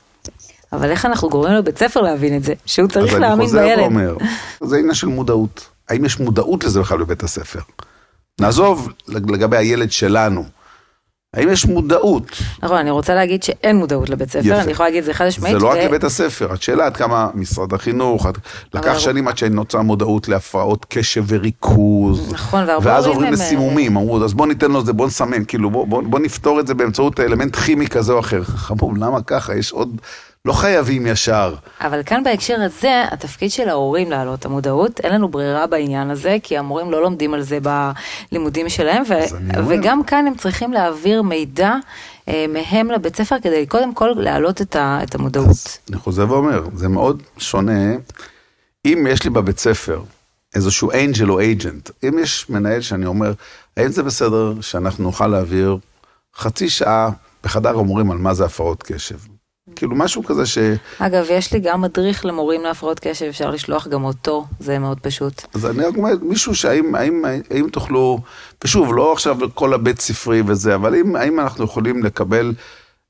[0.72, 2.54] אבל איך אנחנו גורמים לבית ספר להבין את זה?
[2.66, 3.78] שהוא צריך אז אני להאמין חוזר בילד.
[3.78, 4.16] ואומר,
[4.60, 5.68] זה עניין של מודעות.
[5.88, 7.60] האם יש מודעות לזה בכלל בבית הספר?
[8.40, 10.44] נעזוב לגבי הילד שלנו.
[11.36, 12.26] האם יש מודעות?
[12.62, 14.60] נכון, אני רוצה להגיד שאין מודעות לבית ספר, יפה.
[14.60, 15.56] אני יכולה להגיד את זה חד זה משמעית.
[15.62, 18.38] לא רק לבית הספר, השאלה עד כמה משרד החינוך, עד-
[18.74, 22.32] לקח אבל- שנים עד שנוצרה מודעות להפרעות קשב וריכוז.
[22.32, 25.70] נכון, והרבה ואז עוברים לסימומים, אמרו, אז בוא ניתן לו את זה, בוא נסמן, כאילו,
[25.70, 28.44] בוא, בוא, בוא נפתור את זה באמצעות אלמנט כימי כזה או אחר.
[28.44, 29.54] חמור, למה ככה?
[29.54, 30.00] יש עוד,
[30.46, 31.54] לא חייבים ישר.
[31.80, 36.36] אבל כאן בהקשר הזה, התפקיד של ההורים להעלות את המודעות, אין לנו ברירה בעניין הזה,
[36.42, 37.58] כי המורים לא לומדים על זה
[38.30, 39.36] בלימודים שלהם, ו- אז.
[39.68, 41.74] וגם כאן הם צריכים להעביר מידע
[42.28, 45.78] אה, מהם לבית ספר כדי קודם כל להעלות את, ה- את המודעות.
[45.90, 47.92] אני חוזר ואומר, זה מאוד שונה.
[48.84, 50.02] אם יש לי בבית ספר
[50.54, 53.32] איזשהו אנג'ל או אייג'נט, אם יש מנהל שאני אומר,
[53.76, 55.76] האם זה בסדר שאנחנו נוכל להעביר
[56.36, 57.10] חצי שעה
[57.44, 59.16] בחדר המורים על מה זה הפרעות קשב?
[59.76, 60.58] כאילו משהו כזה ש...
[60.98, 65.42] אגב, יש לי גם מדריך למורים להפרעות קשב, אפשר לשלוח גם אותו, זה מאוד פשוט.
[65.54, 68.18] אז אני רק אומר, מישהו שהאם האם, האם תוכלו,
[68.64, 72.54] ושוב, לא עכשיו כל הבית ספרי וזה, אבל האם, האם אנחנו יכולים לקבל,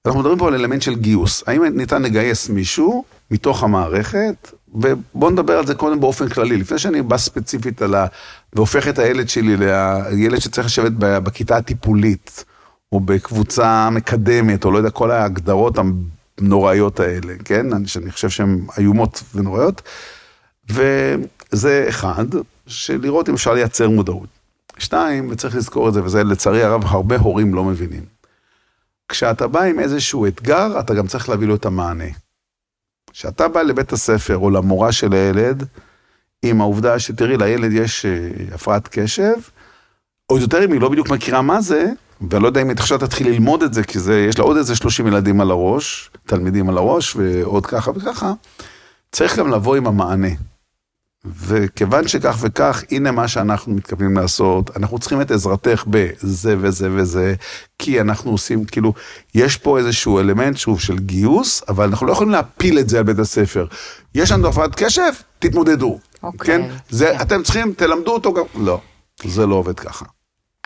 [0.06, 5.58] אנחנו מדברים פה על אלמנט של גיוס, האם ניתן לגייס מישהו מתוך המערכת, ובואו נדבר
[5.58, 8.06] על זה קודם באופן כללי, לפני שאני בא ספציפית על ה...
[8.52, 12.44] והופך את הילד שלי לילד שצריך לשבת בכיתה הטיפולית,
[12.92, 15.78] או בקבוצה מקדמת, או לא יודע, כל ההגדרות
[16.38, 17.86] הנוראיות האלה, כן?
[17.86, 19.82] שאני חושב שהן איומות ונוראיות.
[20.68, 22.26] וזה אחד,
[22.66, 24.28] שלראות אם אפשר לייצר מודעות.
[24.78, 28.04] שתיים, וצריך לזכור את זה, וזה לצערי הרב הרבה הורים לא מבינים.
[29.08, 32.04] כשאתה בא עם איזשהו אתגר, אתה גם צריך להביא לו את המענה.
[33.12, 35.66] כשאתה בא לבית הספר או למורה של הילד,
[36.42, 39.34] עם העובדה שתראי, לילד יש אה, הפרעת קשב,
[40.30, 41.86] או יותר אם היא לא בדיוק מכירה מה זה,
[42.30, 44.56] ואני לא יודע אם היא עכשיו תתחיל ללמוד את זה, כי זה, יש לה עוד
[44.56, 48.32] איזה 30 ילדים על הראש, תלמידים על הראש, ועוד ככה וככה,
[49.12, 50.28] צריך גם לבוא עם המענה.
[51.24, 57.34] וכיוון שכך וכך, הנה מה שאנחנו מתכוונים לעשות, אנחנו צריכים את עזרתך בזה וזה וזה,
[57.78, 58.92] כי אנחנו עושים, כאילו,
[59.34, 63.04] יש פה איזשהו אלמנט שוב של גיוס, אבל אנחנו לא יכולים להפיל את זה על
[63.04, 63.66] בית הספר.
[64.14, 65.98] יש לנו הפרעת קשב, תתמודדו.
[66.22, 66.74] אוקיי, כן?
[66.90, 67.22] זה, כן.
[67.22, 68.44] אתם צריכים, תלמדו אותו גם.
[68.54, 68.80] לא,
[69.24, 70.04] זה לא עובד ככה.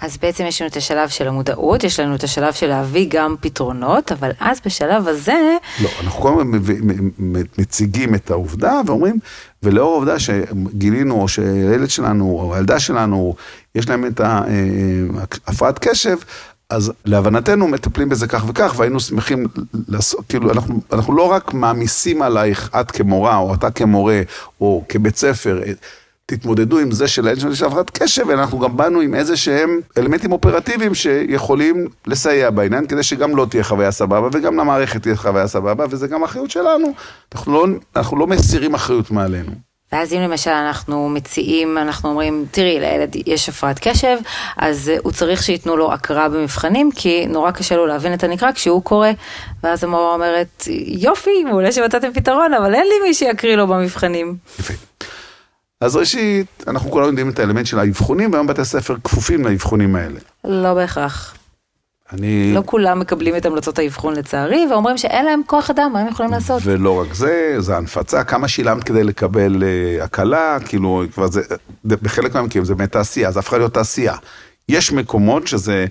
[0.02, 3.34] אז בעצם יש לנו את השלב של המודעות, יש לנו את השלב של להביא גם
[3.40, 6.58] פתרונות, אבל אז בשלב הזה, לא, אנחנו כל הזמן
[7.58, 9.18] מציגים את העובדה ואומרים,
[9.62, 13.34] ולאור העובדה שגילינו, או שהילד שלנו, או הילדה שלנו,
[13.74, 14.42] יש להם את אה,
[15.46, 16.16] הפרעת קשב,
[16.70, 19.46] אז להבנתנו מטפלים בזה כך וכך, והיינו שמחים
[19.88, 24.20] לעשות, כאילו, אנחנו, אנחנו לא רק מעמיסים עלייך, את כמורה, או אתה כמורה,
[24.60, 25.60] או כבית ספר,
[26.26, 30.94] תתמודדו עם זה שלנו יש הפרעת קשב, ואנחנו גם באנו עם איזה שהם אלמנטים אופרטיביים
[30.94, 36.06] שיכולים לסייע בעניין, כדי שגם לא תהיה חוויה סבבה, וגם למערכת תהיה חוויה סבבה, וזה
[36.06, 36.92] גם אחריות שלנו.
[37.34, 37.66] אנחנו לא,
[37.96, 39.52] אנחנו לא מסירים אחריות מעלינו.
[39.92, 44.16] ואז אם למשל אנחנו מציעים, אנחנו אומרים, תראי, לילד יש הפרעת קשב,
[44.56, 48.82] אז הוא צריך שייתנו לו הקראה במבחנים, כי נורא קשה לו להבין את הנקרא כשהוא
[48.82, 49.08] קורא,
[49.62, 54.36] ואז המורה אומרת, יופי, מעולה שמצאתם פתרון, אבל אין לי מי שיקריא לו במבחנים.
[54.60, 54.74] יפה.
[55.80, 60.20] אז ראשית, אנחנו כולנו יודעים את האלמנט של האבחונים, והיום בתי הספר כפופים לאבחונים האלה.
[60.44, 61.34] לא בהכרח.
[62.12, 62.52] אני...
[62.54, 66.32] לא כולם מקבלים את המלצות האבחון לצערי, ואומרים שאין להם כוח אדם, מה הם יכולים
[66.32, 66.62] לעשות?
[66.64, 71.42] ולא רק זה, זה הנפצה, כמה שילמת כדי לקבל uh, הקלה, כאילו, כבר זה,
[71.84, 74.14] בחלק מהמקרים זה באמת תעשייה, זה הפכה להיות תעשייה.
[74.68, 75.86] יש מקומות שזה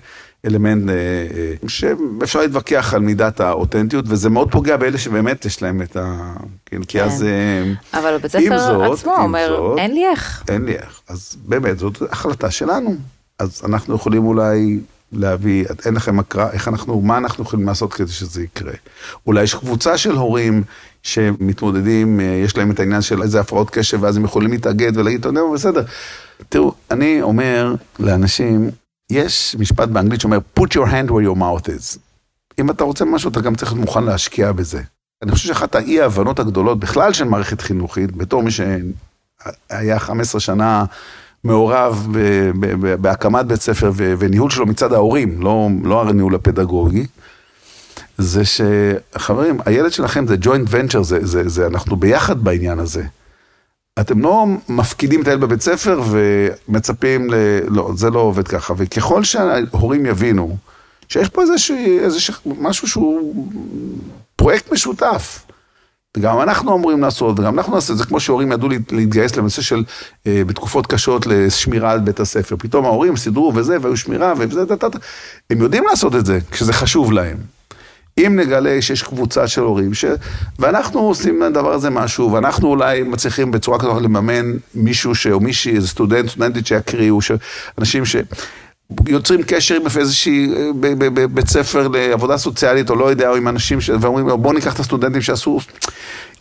[0.46, 5.82] אלמנט uh, uh, שאפשר להתווכח על מידת האותנטיות, וזה מאוד פוגע באלה שבאמת יש להם
[5.82, 6.34] את ה...
[6.66, 7.22] כן, כי אז...
[7.22, 10.42] Uh, אבל בית הספר עצמו אומר, אין לי איך.
[10.48, 11.00] אין לי איך.
[11.08, 12.96] אז באמת, זאת החלטה שלנו.
[13.38, 14.78] אז אנחנו יכולים אולי
[15.12, 18.72] להביא, אין לכם הקראה, איך אנחנו, מה אנחנו יכולים לעשות כדי שזה יקרה.
[19.26, 20.62] אולי יש קבוצה של הורים
[21.02, 25.28] שמתמודדים, יש להם את העניין של איזה הפרעות קשב, ואז הם יכולים להתאגד ולהגיד, אתה
[25.28, 25.82] יודע מה, בסדר.
[26.48, 28.70] תראו, אני אומר לאנשים,
[29.10, 31.98] יש משפט באנגלית שאומר, put your hand where your mouth is.
[32.58, 34.82] אם אתה רוצה משהו, אתה גם צריך להיות מוכן להשקיע בזה.
[35.22, 40.84] אני חושב שאחת האי ההבנות הגדולות בכלל של מערכת חינוכית, בתור מי שהיה 15 שנה
[41.44, 42.08] מעורב
[43.00, 47.06] בהקמת בית ספר וניהול שלו מצד ההורים, לא, לא הניהול הפדגוגי,
[48.18, 53.04] זה שחברים, הילד שלכם זה ג'וינט ונצ'ר, זה, זה, זה, אנחנו ביחד בעניין הזה.
[54.00, 57.34] אתם לא מפקידים את הילד בבית ספר ומצפים ל...
[57.68, 58.74] לא, זה לא עובד ככה.
[58.76, 60.56] וככל שההורים יבינו
[61.08, 61.42] שיש פה
[62.00, 63.46] איזשהו משהו שהוא
[64.36, 65.46] פרויקט משותף.
[66.16, 69.84] וגם אנחנו אמורים לעשות, וגם אנחנו נעשה את זה, כמו שהורים ידעו להתגייס לנושא של,
[70.26, 72.56] אה, בתקופות קשות, לשמירה על בית הספר.
[72.58, 74.64] פתאום ההורים סידרו וזה, והיו שמירה וזה,
[75.50, 77.55] הם יודעים לעשות את זה, כשזה חשוב להם.
[78.18, 80.04] אם נגלה שיש קבוצה של הורים, ש...
[80.58, 85.26] ואנחנו עושים לדבר הזה משהו, ואנחנו אולי מצליחים בצורה כזאת לממן מישהו ש...
[85.26, 87.32] או מישהי, איזה סטודנט, סטודנטית שיקריאו, ש...
[87.78, 88.16] אנשים ש...
[89.06, 90.52] יוצרים קשר עם איזושהי
[91.30, 93.90] בית ספר לעבודה סוציאלית, או לא יודע, או עם אנשים, ש...
[94.00, 95.58] ואומרים, בואו ניקח את הסטודנטים שעשו,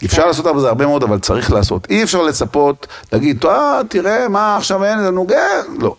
[0.06, 1.88] אפשר לעשות אבל זה הרבה מאוד, אבל צריך לעשות.
[1.90, 5.44] אי אפשר לצפות, להגיד, אה, תראה, מה עכשיו אין, זה נוגע,
[5.80, 5.96] לא.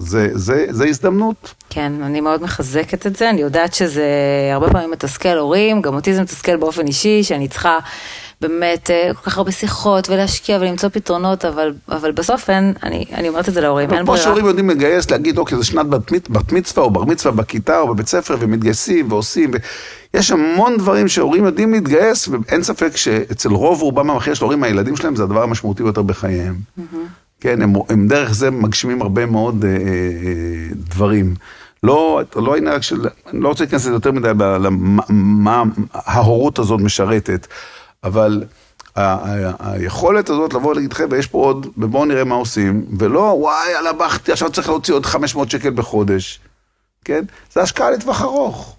[0.00, 1.54] זה, זה, זה הזדמנות.
[1.70, 4.04] כן, אני מאוד מחזקת את זה, אני יודעת שזה
[4.52, 7.78] הרבה פעמים מתסכל הורים, גם אותי זה מתסכל באופן אישי, שאני צריכה
[8.40, 13.28] באמת אה, כל כך הרבה שיחות ולהשקיע ולמצוא פתרונות, אבל, אבל בסוף אין, אני, אני
[13.28, 14.16] אומרת את זה להורים, אין ברירה.
[14.16, 17.94] כמו שהורים יודעים לגייס, להגיד, אוקיי, זה שנת בת מצווה או בר מצווה בכיתה או
[17.94, 19.50] בבית ספר, ומתגייסים ועושים,
[20.14, 24.96] יש המון דברים שהורים יודעים להתגייס, ואין ספק שאצל רוב רובם המכריע של הורים, הילדים
[24.96, 26.54] שלהם זה הדבר המשמעותי ביותר בחייהם.
[26.78, 27.19] Mm-hmm.
[27.40, 29.76] כן, הם, הם דרך זה מגשימים הרבה מאוד אה, אה,
[30.72, 31.34] דברים.
[31.82, 34.30] לא, לא העניין רק של, אני לא רוצה להיכנס לזה יותר מדי,
[35.08, 35.62] מה
[35.92, 37.46] ההורות הזאת משרתת,
[38.04, 38.44] אבל
[38.96, 43.34] ה, ה, היכולת הזאת לבוא ולהגיד, חבר'ה, יש פה עוד, ובואו נראה מה עושים, ולא,
[43.38, 46.40] וואי, יאללה, בכתי, עכשיו צריך להוציא עוד 500 שקל בחודש,
[47.04, 47.24] כן?
[47.52, 48.76] זה השקעה לטווח ארוך.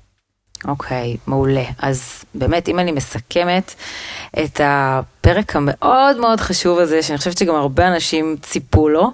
[0.68, 1.64] אוקיי, okay, מעולה.
[1.80, 3.76] אז באמת, אם אני מסכמת
[4.43, 9.12] את הפרק המאוד מאוד חשוב הזה, שאני חושבת שגם הרבה אנשים ציפו לו,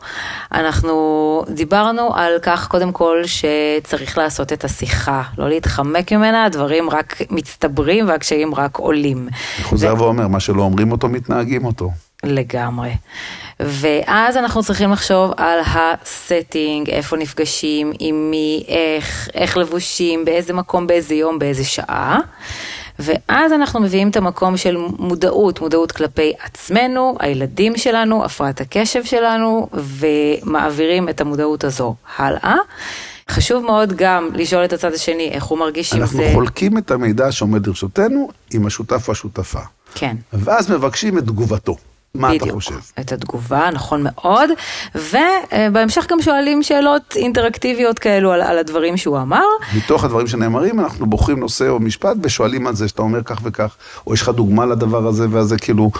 [0.51, 7.15] אנחנו דיברנו על כך, קודם כל, שצריך לעשות את השיחה, לא להתחמק ממנה, הדברים רק
[7.29, 9.27] מצטברים והקשיים רק עולים.
[9.55, 9.99] אני חוזר ו...
[9.99, 11.91] ואומר, מה שלא אומרים אותו, מתנהגים אותו.
[12.23, 12.91] לגמרי.
[13.59, 20.87] ואז אנחנו צריכים לחשוב על הסטינג, איפה נפגשים, עם מי, איך, איך לבושים, באיזה מקום,
[20.87, 22.19] באיזה יום, באיזה שעה.
[22.99, 29.69] ואז אנחנו מביאים את המקום של מודעות, מודעות כלפי עצמנו, הילדים שלנו, הפרעת הקשב שלנו,
[29.73, 32.55] ומעבירים את המודעות הזו הלאה.
[33.29, 36.17] חשוב מאוד גם לשאול את הצד השני איך הוא מרגיש עם זה.
[36.23, 39.59] אנחנו חולקים את המידע שעומד לרשותנו עם השותף או השותפה.
[39.95, 40.15] כן.
[40.33, 41.77] ואז מבקשים את תגובתו.
[42.15, 42.75] מה בדיוק, אתה חושב?
[42.99, 44.49] את התגובה, נכון מאוד.
[44.95, 49.43] ובהמשך גם שואלים שאלות אינטראקטיביות כאלו על, על הדברים שהוא אמר.
[49.77, 53.75] מתוך הדברים שנאמרים, אנחנו בוחרים נושא או משפט ושואלים על זה שאתה אומר כך וכך,
[54.07, 55.91] או יש לך דוגמה לדבר הזה והזה, כאילו,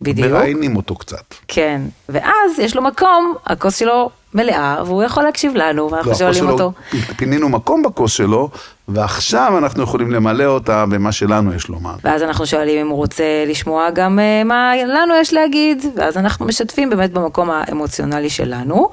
[0.00, 0.28] בדיוק.
[0.28, 1.34] מראיינים אותו קצת.
[1.48, 6.48] כן, ואז יש לו מקום, הכוס שלו מלאה, והוא יכול להקשיב לנו, ואנחנו לא, שואלים
[6.48, 6.72] אותו.
[7.16, 8.50] פינינו מקום בכוס שלו,
[8.88, 11.94] ועכשיו אנחנו יכולים למלא אותה במה שלנו יש לומר.
[12.04, 16.46] ואז אנחנו שואלים אם הוא רוצה לשמוע גם אה, מה לנו יש להגיד, ואז אנחנו
[16.46, 18.88] משתפים באמת במקום האמוציונלי שלנו,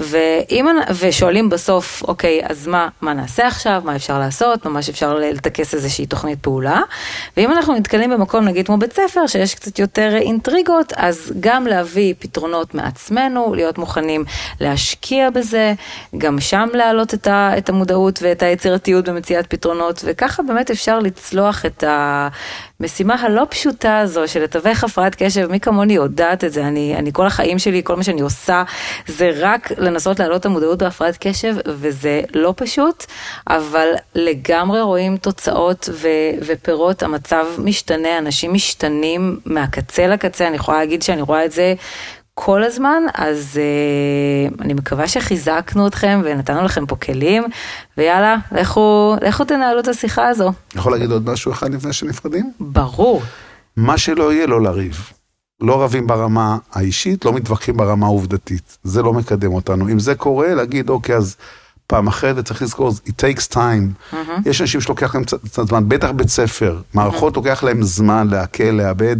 [0.00, 0.66] ואם,
[1.00, 6.06] ושואלים בסוף, אוקיי, אז מה, מה נעשה עכשיו, מה אפשר לעשות, ממש אפשר לטכס איזושהי
[6.06, 6.80] תוכנית פעולה,
[7.36, 12.14] ואם אנחנו נתקלים במקום, נגיד כמו בית ספר, שיש קצת יותר אינטריגות, אז גם להביא
[12.18, 14.24] פתרונות מעצמנו, להיות מוכנים
[14.60, 15.74] להשקיע בזה,
[16.18, 23.14] גם שם להעלות את, המודעות ואת היצירתיות במציאת פתרונות, וככה באמת אפשר לצלוח את המשימה
[23.14, 27.26] הלא פשוטה הזו של לתווך הפרעת קשב, מי כמוני יודעת את זה, אני, אני כל
[27.26, 28.62] החיים שלי, כל מה שאני עושה,
[29.06, 33.04] זה רק לנסות להעלות את המודעות בהפרעת קשב, וזה לא פשוט,
[33.48, 36.08] אבל לגמרי רואים תוצאות ו,
[36.46, 41.74] ופירות, המצב משתנה, אנשים משתנים מהקצה לקצה, אני יכולה להגיד שאני רואה את זה
[42.34, 47.42] כל הזמן, אז uh, אני מקווה שחיזקנו אתכם ונתנו לכם פה כלים,
[47.98, 50.52] ויאללה, לכו, לכו תנהלו את השיחה הזו.
[50.74, 52.52] יכול להגיד עוד משהו אחד לפני שנפרדים?
[52.60, 53.22] ברור.
[53.76, 55.10] מה שלא יהיה, לא לריב.
[55.60, 58.78] לא רבים ברמה האישית, לא מתווכחים ברמה העובדתית.
[58.82, 59.88] זה לא מקדם אותנו.
[59.88, 61.36] אם זה קורה, להגיד, אוקיי, אז
[61.86, 63.56] פעם אחרת, וצריך לזכור, it takes time.
[64.12, 64.16] Mm-hmm.
[64.46, 67.36] יש אנשים שלוקח להם קצת זמן, בטח בית ספר, מערכות mm-hmm.
[67.36, 69.16] לוקח להם זמן לעכל, לאבד.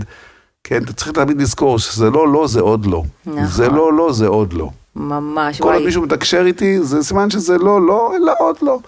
[0.64, 3.02] כן, אתה צריך תמיד לזכור שזה לא לא, זה עוד לא.
[3.26, 3.46] נכון.
[3.46, 4.70] זה לא לא, זה עוד לא.
[4.96, 8.78] ממש, כל עוד מישהו מתקשר איתי, זה סימן שזה לא לא, אלא עוד לא.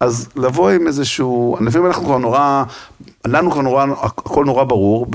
[0.00, 2.64] אז לבוא עם איזשהו, לפעמים אנחנו כבר נורא,
[3.26, 5.06] לנו כבר נורא, הכל נורא ברור,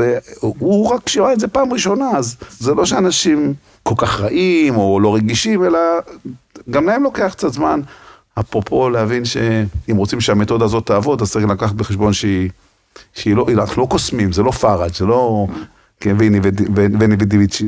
[0.41, 3.53] והוא רק שראה את זה פעם ראשונה, אז זה לא שאנשים
[3.83, 5.79] כל כך רעים או לא רגישים, אלא
[6.69, 7.81] גם להם לוקח קצת זמן.
[8.39, 12.49] אפרופו להבין שאם רוצים שהמתודה הזאת תעבוד, אז צריך לקחת בחשבון שהיא,
[13.13, 15.47] שהיא לא, אנחנו לא קוסמים, זה לא פאראג', זה לא
[15.99, 17.67] כן, וני ודיוויצ'י,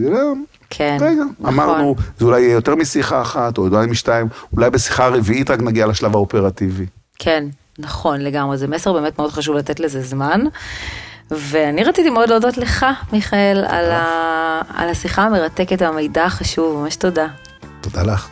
[0.70, 1.54] כן, רגע, נכון.
[1.54, 5.88] אמרנו, זה אולי יהיה יותר משיחה אחת, או אולי משתיים, אולי בשיחה הרביעית רק נגיע
[5.88, 6.86] לשלב האופרטיבי.
[7.20, 7.46] כן,
[7.80, 10.42] נכון לגמרי, זה מסר באמת מאוד חשוב לתת לזה זמן.
[11.32, 14.62] ואני רציתי מאוד להודות לך, מיכאל, על, ה...
[14.76, 17.28] על השיחה המרתקת והמידע החשוב, ממש תודה.
[17.82, 18.30] תודה לך.